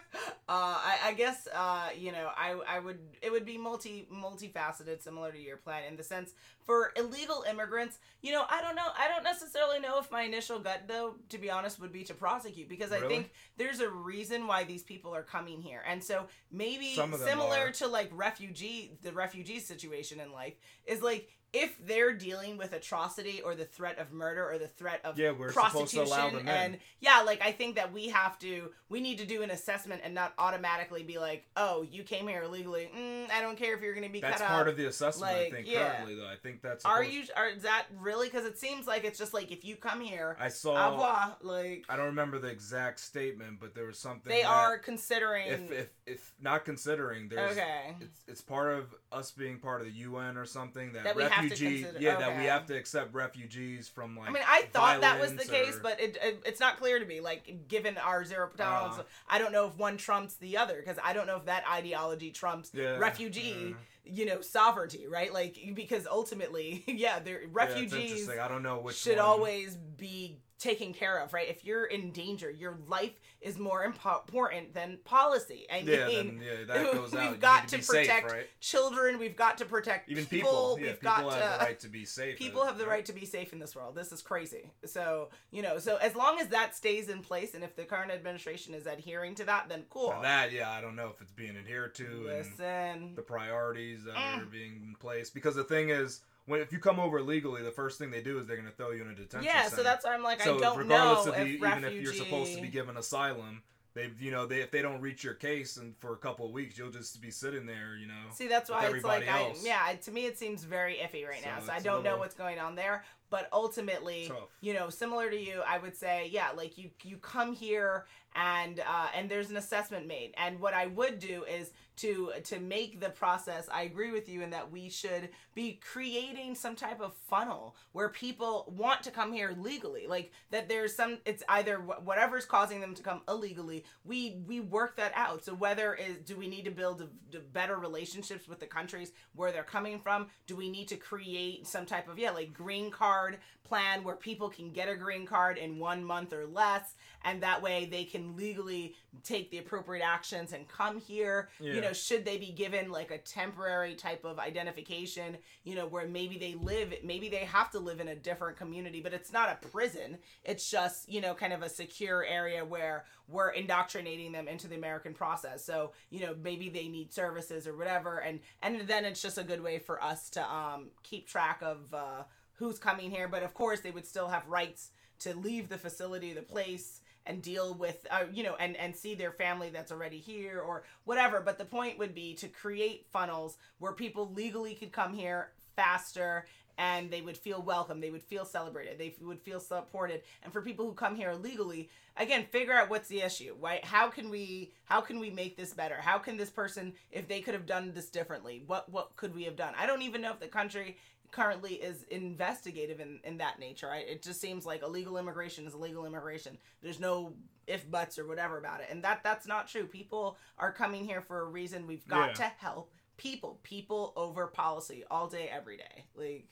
[0.49, 5.01] uh, I, I guess uh, you know, I I would it would be multi multifaceted,
[5.01, 6.31] similar to your plan in the sense
[6.63, 7.99] for illegal immigrants.
[8.21, 8.87] You know, I don't know.
[8.97, 12.13] I don't necessarily know if my initial gut, though, to be honest, would be to
[12.13, 16.27] prosecute because I think there's a reason why these people are coming here, and so
[16.51, 17.71] maybe Some of them similar are.
[17.71, 20.53] to like refugee the refugee situation in life
[20.85, 24.99] is like if they're dealing with atrocity or the threat of murder or the threat
[25.03, 26.47] of Yeah, we're supposed to prostitution allow them in.
[26.47, 30.01] and yeah like i think that we have to we need to do an assessment
[30.03, 33.81] and not automatically be like oh you came here illegally mm, i don't care if
[33.81, 35.31] you're gonna be That's cut part up of the assessment.
[35.31, 35.95] I think yeah.
[35.95, 36.27] currently though.
[36.27, 36.83] I think that's.
[36.85, 40.01] are you are that really because it seems like it's just like if you come
[40.01, 40.89] here I saw.
[40.91, 44.29] revoir, like I don't remember the exact statement, but there was something.
[44.31, 49.31] they are considering If if if not considering, there's okay it's it's part of us
[49.31, 52.15] being part of the UN or something that, That we have to refugee consider- yeah
[52.17, 55.45] that we have to accept refugees from like I mean, I thought that was the
[55.45, 57.19] case, or- but it, it it's not clear to me.
[57.19, 59.03] Like, given our zero tolerance, Uh.
[59.29, 62.31] I don't know if one trumps the other because I don't know if that ideology
[62.31, 64.11] trumps yeah, refugee, yeah.
[64.13, 65.33] you know, sovereignty, right?
[65.33, 68.39] Like, because ultimately, yeah, they're refugees interesting.
[68.39, 69.25] I don't know which should one.
[69.25, 71.47] always be taken care of, right?
[71.47, 75.67] If you're in danger, your life is more impo- important than policy.
[75.71, 77.39] I yeah, mean, then, yeah, that goes we've out.
[77.39, 78.47] Got need to be safe, protect right?
[78.59, 80.77] children, we've got to protect Even people, people.
[80.79, 82.37] Yeah, we've people got have to the right to be safe.
[82.39, 83.95] people have the right to be safe in this world.
[83.95, 84.71] This is crazy.
[84.85, 88.11] So, you know, so as long as that stays in place and if the current
[88.11, 90.09] administration is adhering to that, then cool.
[90.09, 93.15] Now that yeah, I don't know if it's being adhered to and Listen.
[93.15, 94.41] the priorities that Mm.
[94.41, 95.29] are being in place.
[95.29, 98.39] Because the thing is, when if you come over illegally, the first thing they do
[98.39, 99.75] is they're going to throw you in a detention yeah, center.
[99.77, 101.97] so that's why I'm like, so I don't regardless know of the, if even refugee...
[101.97, 103.61] if you're supposed to be given asylum,
[103.93, 106.51] they you know they if they don't reach your case and for a couple of
[106.51, 108.13] weeks, you'll just be sitting there, you know.
[108.33, 111.49] See, that's why it's like, I, yeah, to me it seems very iffy right So
[111.49, 111.59] now.
[111.59, 113.03] So I don't know what's going on there.
[113.29, 114.49] but ultimately Tough.
[114.61, 118.79] you know similar to you i would say yeah like you you come here and
[118.79, 120.33] uh, and there's an assessment made.
[120.37, 124.41] And what i would do is to to make the process i agree with you
[124.41, 129.33] in that we should be creating some type of funnel where people want to come
[129.33, 130.05] here legally.
[130.07, 134.97] Like that there's some it's either whatever's causing them to come illegally we we work
[134.97, 135.43] that out.
[135.43, 139.11] So whether is do we need to build a, a better relationships with the countries
[139.33, 140.27] where they're coming from?
[140.45, 144.49] Do we need to create some type of yeah like green card plan where people
[144.49, 148.35] can get a green card in one month or less and that way they can
[148.35, 153.11] legally take the appropriate actions and come here you know should they be given like
[153.11, 157.79] a temporary type of identification you know where maybe they live maybe they have to
[157.79, 160.17] live in a different community but it's not a prison.
[160.43, 164.75] It's just you know kind of a secure area where we're indoctrinating them into the
[164.75, 165.63] american process.
[165.63, 169.43] So you know maybe they need services or whatever and and then it's just a
[169.43, 172.23] good way for us to um keep track of uh
[172.57, 176.33] who's coming here but of course they would still have rights to leave the facility
[176.33, 180.17] the place and deal with uh, you know and and see their family that's already
[180.17, 181.41] here or whatever.
[181.41, 186.47] But the point would be to create funnels where people legally could come here faster
[186.79, 187.99] and they would feel welcome.
[187.99, 188.99] They would feel celebrated.
[188.99, 190.21] They would feel supported.
[190.43, 193.83] And for people who come here illegally again figure out what's the issue right?
[193.83, 195.97] How can we how can we make this better?
[195.99, 199.43] How can this person if they could have done this differently what what could we
[199.43, 199.73] have done?
[199.77, 200.97] I don't even know if the country
[201.37, 203.89] currently is investigative in, in that nature.
[203.91, 206.57] I, it just seems like illegal immigration is illegal immigration.
[206.81, 207.33] There's no
[207.67, 209.85] if buts or whatever about it, and that that's not true.
[209.85, 211.85] People are coming here for a reason.
[211.85, 212.33] We've got Yeah.
[212.33, 213.59] to help people.
[213.61, 216.05] People over policy all day, every day.
[216.15, 216.47] Like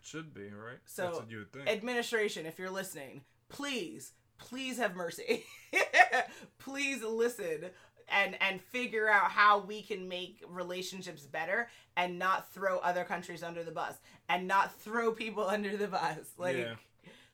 [0.00, 0.78] Should be right.
[0.86, 1.68] So, That's what you would think.
[1.68, 5.44] administration, if you're listening, please, please have mercy.
[6.58, 7.70] please listen
[8.10, 13.42] and and figure out how we can make relationships better and not throw other countries
[13.42, 13.94] under the bus
[14.28, 16.18] and not throw people under the bus.
[16.38, 16.74] Like Yeah.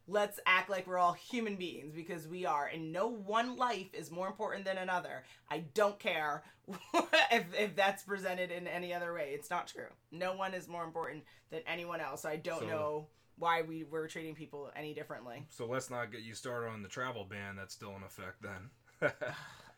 [0.07, 4.11] let's act like we're all human beings because we are and no one life is
[4.11, 5.25] more important than another.
[5.51, 6.43] I don't care
[7.33, 9.31] if if that's presented in any other way.
[9.35, 9.89] It's not true.
[10.11, 12.25] No one is more important than anyone else.
[12.25, 13.07] I don't So- know
[13.37, 15.45] why we were treating people any differently.
[15.51, 19.11] so let's not get you started on the travel ban that's still in effect then.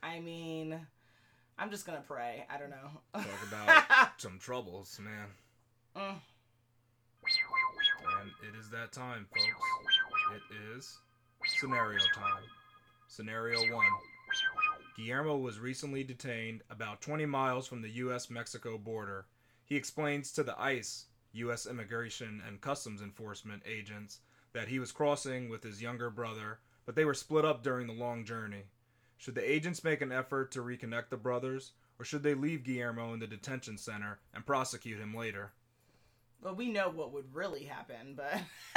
[0.07, 0.79] I mean,
[1.59, 2.47] I'm just gonna pray.
[2.49, 3.01] I don't know.
[3.13, 5.27] Talk about some troubles, man.
[5.97, 6.21] Mm.
[8.21, 9.47] And it is that time, folks.
[10.35, 10.99] It is
[11.59, 12.45] scenario time.
[13.09, 13.87] Scenario 1.
[14.97, 19.27] Guillermo was recently detained about 20 miles from the US Mexico border.
[19.65, 24.21] He explains to the ICE, US Immigration and Customs Enforcement agents,
[24.53, 27.93] that he was crossing with his younger brother, but they were split up during the
[27.93, 28.65] long journey.
[29.19, 33.15] Should the agents make an effort to reconnect the brothers, or should they leave Guillermo
[33.15, 35.53] in the detention center and prosecute him later?
[36.43, 38.35] Well, we know what would really happen, but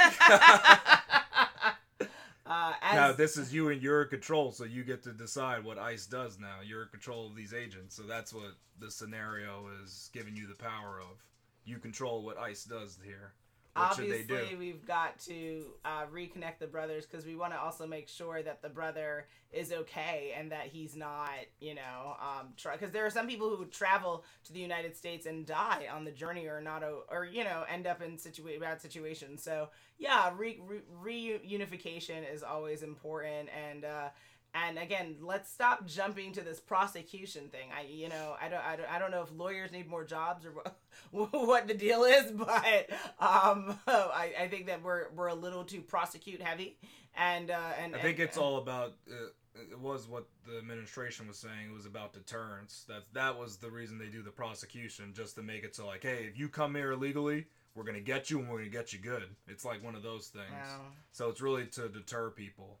[2.46, 5.78] uh, as now this is you and you're control, so you get to decide what
[5.78, 6.56] ICE does now.
[6.64, 10.54] You're in control of these agents, so that's what the scenario is giving you the
[10.54, 11.22] power of.
[11.64, 13.34] You control what ICE does here.
[13.76, 18.42] Obviously we've got to uh, reconnect the brothers because we want to also make sure
[18.42, 21.30] that the brother is okay and that he's not
[21.60, 25.44] you know um because there are some people who travel to the united states and
[25.46, 29.42] die on the journey or not or you know end up in situa- bad situations.
[29.42, 30.60] So yeah re-
[31.02, 34.08] re- reunification is always important and uh
[34.54, 37.68] and again, let's stop jumping to this prosecution thing.
[37.76, 40.44] I, you know, I don't, I don't, I don't know if lawyers need more jobs
[40.44, 40.76] or what,
[41.32, 45.80] what the deal is, but um, I, I think that we're we're a little too
[45.80, 46.78] prosecute heavy,
[47.16, 48.94] and uh, and I think and- it's all about.
[49.10, 49.26] Uh,
[49.72, 51.70] it was what the administration was saying.
[51.70, 52.84] It was about deterrence.
[52.88, 56.02] That that was the reason they do the prosecution, just to make it so like,
[56.04, 59.00] hey, if you come here illegally, we're gonna get you and we're gonna get you
[59.00, 59.24] good.
[59.48, 60.46] It's like one of those things.
[60.52, 60.82] Wow.
[61.10, 62.78] So it's really to deter people.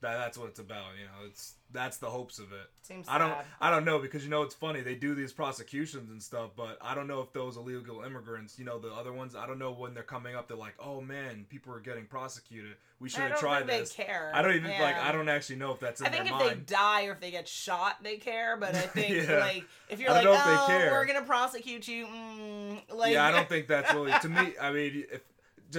[0.00, 0.96] That that's what it's about.
[0.98, 2.70] You know, it's that's the hopes of it.
[2.82, 3.44] Seems I don't sad.
[3.60, 6.78] I don't know because you know it's funny they do these prosecutions and stuff, but
[6.80, 9.72] I don't know if those illegal immigrants, you know, the other ones, I don't know
[9.72, 10.48] when they're coming up.
[10.48, 12.76] They're like, oh man, people are getting prosecuted.
[12.98, 13.94] We should have tried this.
[13.94, 14.30] they care.
[14.34, 14.96] I don't even like.
[14.96, 16.50] I don't actually know if that's in I think if mind.
[16.50, 18.56] they die or if they get shot, they care.
[18.56, 19.38] But I think Yeah.
[19.38, 22.80] like if you're like, don't know if they oh, care." we're gonna prosecute you, mm,
[22.94, 24.54] like yeah, I don't think that's really to me.
[24.60, 25.22] I mean, if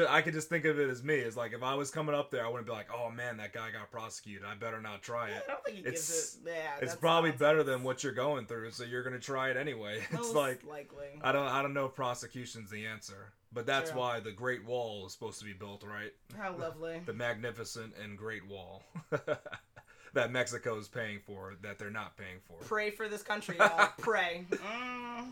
[0.09, 2.31] I could just think of it as me, it's like if I was coming up
[2.31, 4.43] there, I wouldn't be like, oh man, that guy got prosecuted.
[4.45, 6.53] I better not try it." I don't think he It's- gives it.
[6.53, 9.99] Yeah, It's probably better than what you're going through, so you're gonna try it anyway.
[10.11, 11.07] It's Most like likely.
[11.21, 15.05] I don't I don't know if prosecution's the answer, but that's why the Great Wall
[15.07, 16.13] is supposed to be built, right?
[16.37, 17.01] How lovely.
[17.05, 18.83] The magnificent and Great Wall
[20.13, 22.57] that Mexico is paying for that they're not paying for.
[22.65, 23.89] Pray for this country, y'all.
[23.99, 24.45] Pray.
[24.51, 25.31] Mm.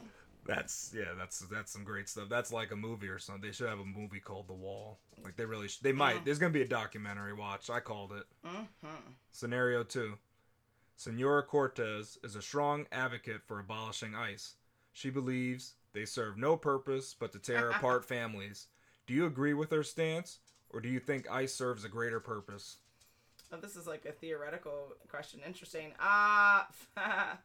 [0.49, 2.27] That's yeah, that's that's some great stuff.
[2.27, 3.43] That's like a movie or something.
[3.43, 4.97] They should have a movie called The Wall.
[5.23, 6.15] Like they really, sh- they might.
[6.15, 6.21] Yeah.
[6.25, 7.33] There's gonna be a documentary.
[7.33, 8.23] Watch, I called it.
[8.43, 8.87] hmm
[9.31, 10.17] Scenario two.
[10.95, 14.55] Senora Cortez is a strong advocate for abolishing ICE.
[14.91, 18.67] She believes they serve no purpose but to tear apart families.
[19.07, 20.39] Do you agree with her stance,
[20.71, 22.77] or do you think ICE serves a greater purpose?
[23.51, 25.39] Well, this is like a theoretical question.
[25.45, 25.93] Interesting.
[25.99, 26.63] Uh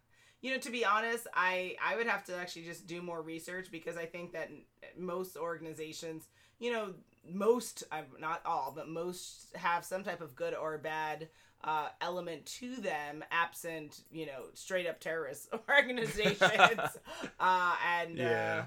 [0.44, 3.68] you know, to be honest, I I would have to actually just do more research
[3.72, 4.50] because I think that
[4.98, 6.24] most organizations,
[6.60, 6.94] you know,
[7.28, 11.28] most uh, not all, but most have some type of good or bad
[11.64, 16.98] uh, element to them, absent you know straight up terrorist organizations.
[17.40, 18.26] uh, and Yeah.
[18.26, 18.64] uh,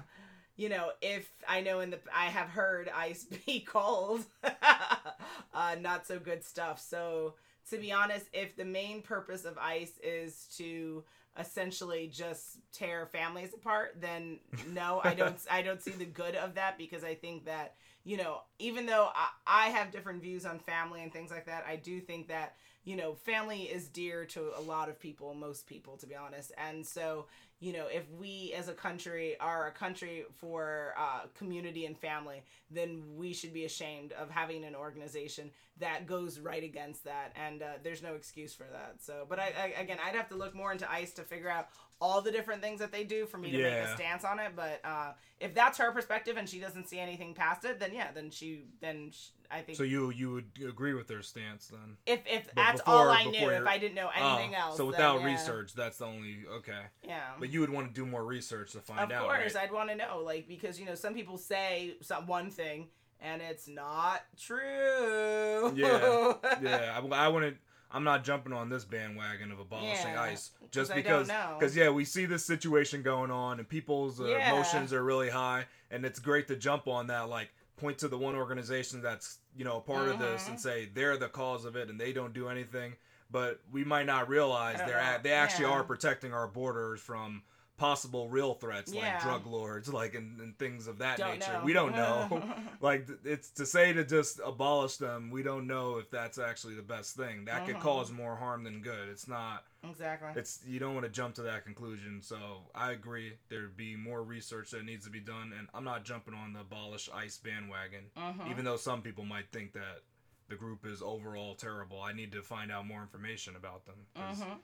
[0.56, 6.06] you know, if I know in the I have heard ice be called uh, not
[6.06, 6.80] so good stuff.
[6.80, 7.34] So
[7.70, 11.04] to be honest, if the main purpose of ice is to
[11.38, 14.38] essentially just tear families apart, then
[14.72, 15.36] no, I don't.
[15.50, 17.74] I don't see the good of that because I think that
[18.04, 21.64] you know, even though I, I have different views on family and things like that,
[21.68, 22.54] I do think that
[22.84, 26.52] you know, family is dear to a lot of people, most people, to be honest.
[26.56, 27.26] And so,
[27.60, 32.42] you know, if we as a country are a country for uh, community and family,
[32.70, 35.50] then we should be ashamed of having an organization
[35.80, 37.34] that goes right against that.
[37.36, 38.96] And uh, there's no excuse for that.
[39.00, 41.68] So, but I, I again, I'd have to look more into ICE to figure out
[42.00, 44.52] all the different things that they do for me to make a stance on it.
[44.54, 48.08] But uh, if that's her perspective and she doesn't see anything past it, then yeah,
[48.14, 51.96] then she, then sh I think So you you would agree with their stance then?
[52.06, 54.76] if if But that's before- all I knew, if I didn't know anything Oh, else,
[54.76, 55.26] So then, without yeah.
[55.26, 56.82] research, that's the only okay.
[57.02, 57.30] yeah.
[57.40, 59.64] But you would want to do more research to find of out, Of course, right?
[59.64, 62.88] I'd want to know, like, because you know, some people say some one thing
[63.20, 65.72] and it's not true.
[65.74, 67.56] Yeah, yeah, I, I wouldn't.
[67.90, 71.28] I'm not jumping on this bandwagon of abolishing Yeah, ICE just 'cause because.
[71.28, 74.52] Because yeah, we see this situation going on, and people's uh, Yeah.
[74.52, 77.28] emotions are really high, and it's great to jump on that.
[77.28, 80.48] Like, point to the one organization that's you know a part of this Mhm.
[80.50, 82.96] and say they're the cause of it, and they don't do anything.
[83.30, 85.18] But we might not realize they're know.
[85.22, 85.72] they actually Yeah.
[85.72, 87.42] are protecting our borders from
[87.78, 91.52] possible real threats like drug lords, like and, and things of that Don't nature.
[91.54, 91.62] know.
[91.64, 92.42] We don't know.
[92.80, 96.82] like it's to say to just abolish them we don't know if that's actually the
[96.82, 97.80] best thing that could Mhm.
[97.80, 100.30] cause more harm than good it's not exactly.
[100.36, 102.36] it's you don't want to jump to that conclusion so
[102.74, 106.34] i agree there'd be more research that needs to be done and i'm not jumping
[106.34, 108.50] on the abolish ice bandwagon Mhm.
[108.50, 110.02] even though some people might think that
[110.48, 114.06] the group is overall terrible i need to find out more information about them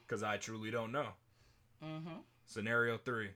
[0.07, 0.29] because Mhm.
[0.29, 1.09] i truly don't know
[1.83, 2.23] Mhm.
[2.47, 3.31] Scenario 3.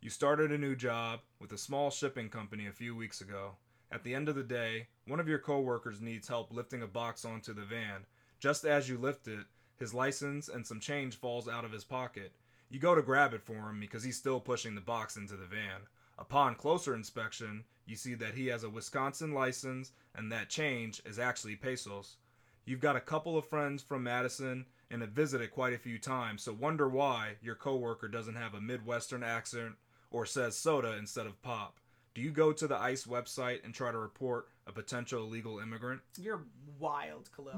[0.00, 3.52] You started a new job with a small shipping company a few weeks ago.
[3.92, 7.24] At the end of the day, one of your coworkers needs help lifting a box
[7.24, 8.06] onto the van.
[8.38, 9.46] Just as you lift it,
[9.78, 12.32] his license and some change falls out of his pocket.
[12.68, 15.46] You go to grab it for him because he's still pushing the box into the
[15.46, 15.82] van.
[16.18, 21.18] Upon closer inspection, you see that he has a Wisconsin license and that change is
[21.18, 22.16] actually pesos.
[22.64, 26.42] You've got a couple of friends from Madison and have visited quite a few times,
[26.42, 29.74] so wonder why your coworker doesn't have a Midwestern accent
[30.10, 31.78] or says soda instead of pop.
[32.12, 36.00] Do you go to the ICE website and try to report a potential illegal immigrant?
[36.18, 36.42] You're
[36.78, 37.54] wild, Khalil.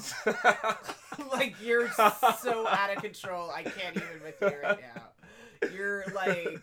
[1.33, 3.51] like you're so out of control.
[3.51, 5.68] I can't even with you right now.
[5.74, 6.61] You're like,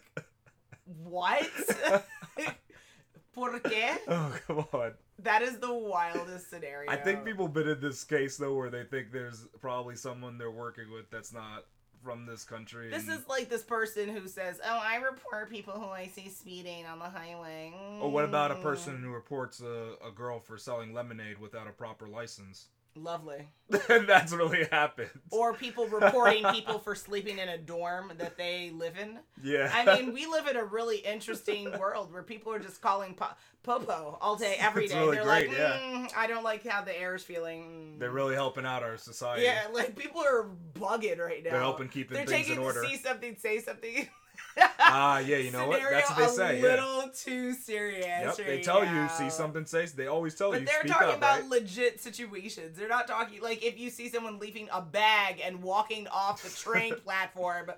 [1.04, 1.50] what?
[3.34, 3.98] ¿Por qué?
[4.08, 4.92] oh, come on.
[5.24, 6.90] That is the wildest scenario.
[6.90, 10.50] I think people been in this case though where they think there's probably someone they're
[10.52, 11.66] working with that's not
[12.04, 12.90] from this country.
[12.90, 16.86] This is like this person who says, "Oh, I report people who I see speeding
[16.86, 18.62] on the highway." Or Oh, what about a Mm.
[18.62, 22.68] person who reports a, a girl for selling lemonade without a proper license?
[23.04, 23.48] Lovely.
[23.88, 25.10] that's really happened.
[25.32, 29.20] Or people reporting people for sleeping in a dorm that they live in.
[29.44, 29.72] yeah.
[29.74, 33.28] I mean, we live in a really interesting world where people are just calling po-
[33.64, 35.00] popo all day, every day.
[35.00, 35.78] Really They're great, like, yeah.
[35.80, 37.98] mm, I don't like how the air is feeling.
[38.00, 39.44] They're really helping out our society.
[39.44, 41.52] yeah, like people are bugging right now.
[41.52, 42.82] They're helping keeping They're things taking in order.
[42.82, 44.08] to see something, say something.
[44.92, 45.82] Ah, yeah, you know what?
[45.88, 46.60] That's what they say.
[46.60, 46.70] A Yeah.
[46.84, 48.06] little too serious.
[48.06, 49.86] Yep, they right tell you, see something, say.
[49.86, 51.50] They always tell But you, But they're talking up, about right?
[51.50, 52.76] legit situations.
[52.76, 56.50] They're not talking like if you see someone leaving a bag and walking off the
[56.50, 57.72] train platform,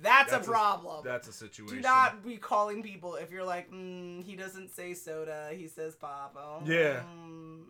[0.00, 1.04] that's, That's a a- problem.
[1.04, 1.76] That's a situation.
[1.78, 5.96] Do not be calling people if you're like, mm, he doesn't say soda, he says
[5.96, 6.36] pop.
[6.38, 7.02] Oh, Yeah.
[7.26, 7.62] mm,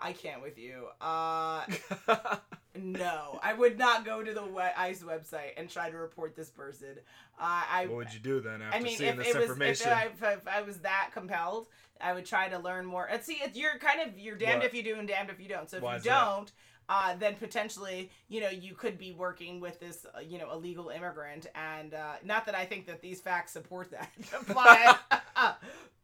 [0.00, 0.86] I can't with you.
[1.00, 1.64] Uh,
[2.76, 6.98] no, I would not go to the ICE website and try to report this person.
[7.38, 9.44] Uh, I what would you do then after I mean, seeing if this it was
[9.44, 9.88] if information?
[9.88, 11.66] I, if, if I was that compelled,
[12.00, 13.06] I would try to learn more.
[13.06, 14.66] And see, you're kind of you're damned What?
[14.66, 15.68] if you do and damned if you don't.
[15.68, 16.52] So if Why you don't,
[16.88, 20.90] uh, then potentially, you know, you could be working with this, uh, you know, illegal
[20.90, 21.46] immigrant.
[21.54, 24.10] And uh, not that I think that these facts support that,
[24.48, 25.00] but,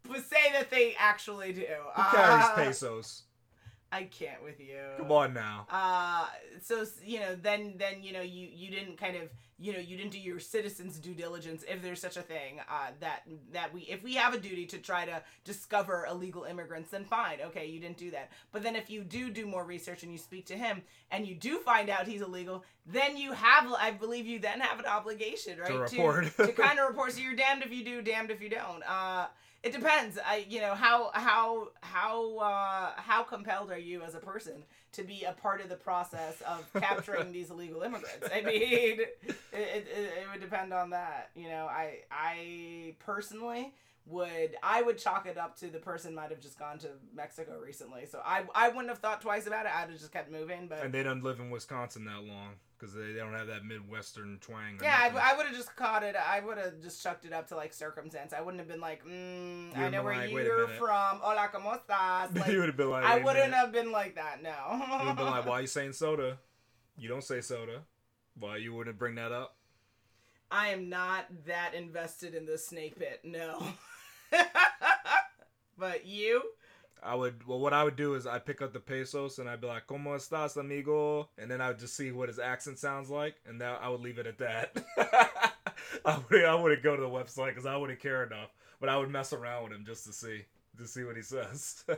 [0.08, 1.66] but say that they actually do.
[1.94, 3.22] Who carries Uh, pesos?
[3.93, 4.78] I can't with you.
[4.99, 5.66] Come on now.
[5.70, 6.26] Uh,
[6.62, 9.96] so you know, then then you know, you you didn't kind of you know you
[9.96, 13.82] didn't do your citizens due diligence if there's such a thing uh, that that we
[13.82, 17.80] if we have a duty to try to discover illegal immigrants then fine okay you
[17.80, 18.30] didn't do that.
[18.52, 21.34] But then if you do do more research and you speak to him and you
[21.34, 25.59] do find out he's illegal then you have i believe you then have an obligation
[25.59, 26.36] right to report.
[26.36, 27.12] to, to kind of report.
[27.12, 28.82] So you're damned if you do damned if you don't.
[28.88, 29.26] Uh
[29.62, 30.16] it depends.
[30.24, 34.62] I you know how how how uh how compelled are you as a person
[34.97, 38.28] to be a part of the process of capturing these illegal immigrants.
[38.32, 39.20] I mean it,
[39.53, 41.66] it, it, would depend on that you know.
[41.66, 43.72] I i personally
[44.09, 47.59] would i would chalk it up to the person might have just gone to mexico
[47.59, 48.07] recently.
[48.07, 49.72] So i i wouldn't have thought twice about it.
[49.74, 52.94] I'd have just kept moving but And they don't live in Wisconsin that long because
[52.94, 54.78] they, they don't have that Midwestern twang.
[54.82, 55.18] yeah, nothing.
[55.18, 56.14] I, I would have just caught it.
[56.16, 58.32] I would have just chucked it up to like circumstance.
[58.32, 61.18] I wouldn't have been like, mm, I know where like, you're from.
[61.20, 62.36] Hola, cómo estás?
[62.36, 64.42] Like, you would have been like, I wouldn't minute." have been like that.
[64.42, 64.50] No.
[64.72, 66.38] You would have been like, why are you saying soda?
[66.98, 67.82] You don't say soda.
[68.38, 69.56] Why you wouldn't bring that up?
[70.50, 73.20] I am not that invested in the snake pit.
[73.24, 73.66] No.
[75.78, 76.42] but you?
[77.03, 79.61] I would well what I would do is I'd pick up the pesos and I'd
[79.61, 81.28] be like, ¿Cómo estás, amigo?
[81.38, 84.01] And then I would just see what his accent sounds like and that I would
[84.01, 84.76] leave it at that.
[86.05, 88.51] I would I wouldn't go to the website because I wouldn't care enough.
[88.80, 90.44] But I would mess around with him just to see
[90.78, 91.84] to see what he says.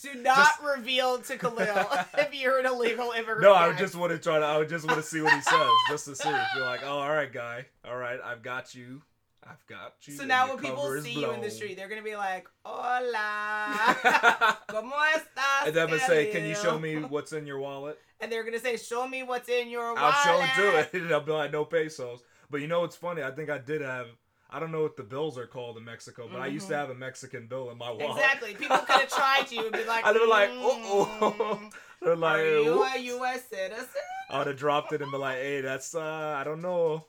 [0.00, 1.86] Do not Just- reveal to Khalil
[2.18, 3.42] if you're an illegal immigrant.
[3.42, 5.32] no, I would just want to try to I would just want to see what
[5.32, 6.28] he says just to see.
[6.54, 7.66] Be like, oh all right, guy.
[7.84, 9.02] All right, I've got you.
[9.44, 10.14] I've got you.
[10.14, 14.92] So now when people see you in the street, they're gonna be like, "Hola, ¿cómo
[15.14, 18.44] estás?" and then I say, "Can you show me what's in your wallet?" And they're
[18.44, 21.20] gonna say, "Show me what's in your wallet." I'll show him to it, and I'll
[21.20, 23.22] be like, "No pesos." But you know what's funny?
[23.22, 24.06] I think I did have.
[24.50, 26.78] I don't know what the bills are called in Mexico, but I used to Mhm.
[26.78, 28.16] have a Mexican bill in my wallet.
[28.16, 28.54] Exactly.
[28.54, 31.70] People could have tried to you and be like, I'd be like, "Uh-oh."
[32.00, 33.44] They're like, Are you a U.S.
[33.48, 33.86] citizen?
[34.30, 37.04] I would have dropped it and be like, "Hey, that's uh, I don't know.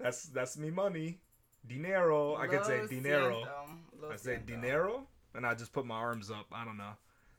[0.00, 1.18] That's that's me money,
[1.66, 2.36] dinero.
[2.36, 3.44] I could say dinero.
[4.10, 6.46] I say dinero, and I just put my arms up.
[6.52, 6.92] I don't know.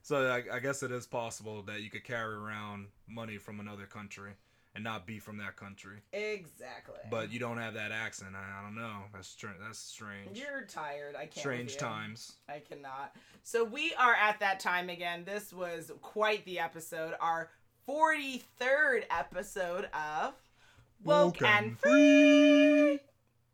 [0.04, 3.86] So I, I guess it is possible that you could carry around money from another
[3.86, 4.32] country
[4.74, 6.96] and not be from that country, Exactly.
[7.10, 8.32] but you don't have that accent.
[8.36, 9.02] I, I don't know.
[9.14, 10.40] That's str- that's strange.
[10.40, 11.16] You're tired.
[11.16, 11.36] I can't.
[11.36, 12.34] strange times.
[12.48, 13.14] I cannot.
[13.44, 15.24] So we are at that time again.
[15.26, 17.14] This was quite the episode.
[17.20, 17.50] Our
[17.88, 20.34] 43rd episode of
[21.04, 23.00] Woke Woke and Free.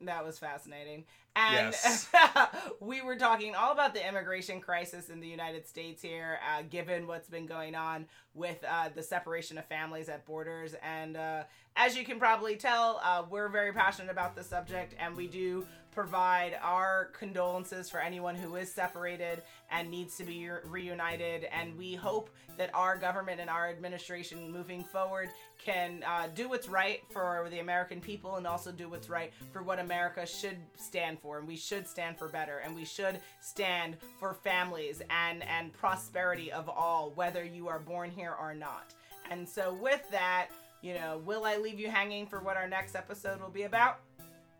[0.02, 1.06] That was fascinating.
[1.36, 2.10] And Yes.
[2.80, 7.06] we were talking all about the immigration crisis in the United States here, uh, given
[7.06, 10.74] what's been going on with uh, the separation of families at borders.
[10.82, 11.44] And uh,
[11.76, 15.66] as you can probably tell, uh, we're very passionate about this subject, and we do
[15.98, 19.42] provide our condolences for anyone who is separated
[19.72, 21.46] and needs to be re- reunited.
[21.46, 26.70] And we hope that our government and our administration moving forward can uh, do what's
[26.70, 31.20] right for the American people and also do what's right for what America should stand
[31.20, 31.40] for.
[31.40, 32.60] And we should stand for better.
[32.60, 38.12] And we should stand for families and, and prosperity of all, whether you are born
[38.12, 38.94] here or not.
[39.32, 40.50] And so, with that,
[40.84, 43.98] you know, will I leave you hanging for what our next episode will be about?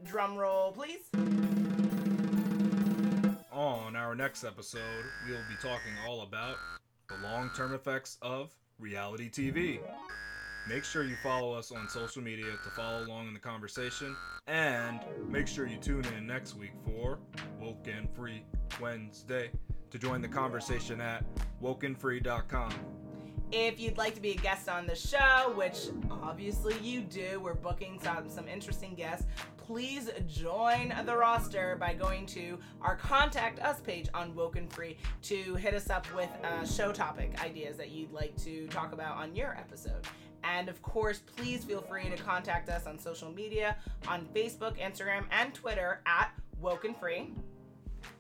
[0.04, 1.00] Drum roll, please.
[3.52, 6.58] On our next episode, we'll be talking all about
[7.10, 9.80] the long-term effects of reality TV.
[10.70, 14.16] Make sure you follow us on social media to follow along in the conversation,
[14.48, 17.20] and make sure you tune in next week for
[17.60, 18.44] Woke and Free
[18.80, 19.50] Wednesday
[19.90, 21.24] to join the conversation at
[21.64, 22.74] wokenfree.com.
[23.52, 27.54] If you'd like to be a guest on the show, which obviously you do, we're
[27.54, 29.26] booking some, some interesting guests.
[29.68, 34.96] Please join the roster by going to our contact us page on Woke and Free
[35.24, 39.18] to hit us up with uh, show topic ideas that you'd like to talk about
[39.18, 40.08] on your episode.
[40.46, 43.76] And of course, please feel free to contact us on social media
[44.08, 47.34] on Facebook, Instagram, and Twitter at Woke and Free.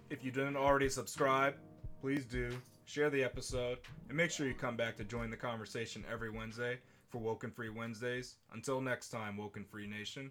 [0.10, 1.56] If you didn't already subscribe,
[2.02, 2.50] please do.
[2.84, 3.78] Share the episode,
[4.10, 6.78] and make sure you come back to join the conversation every Wednesday
[7.08, 8.36] for Woke and Free Wednesdays.
[8.54, 10.30] Until next time, Woke and Free Nation.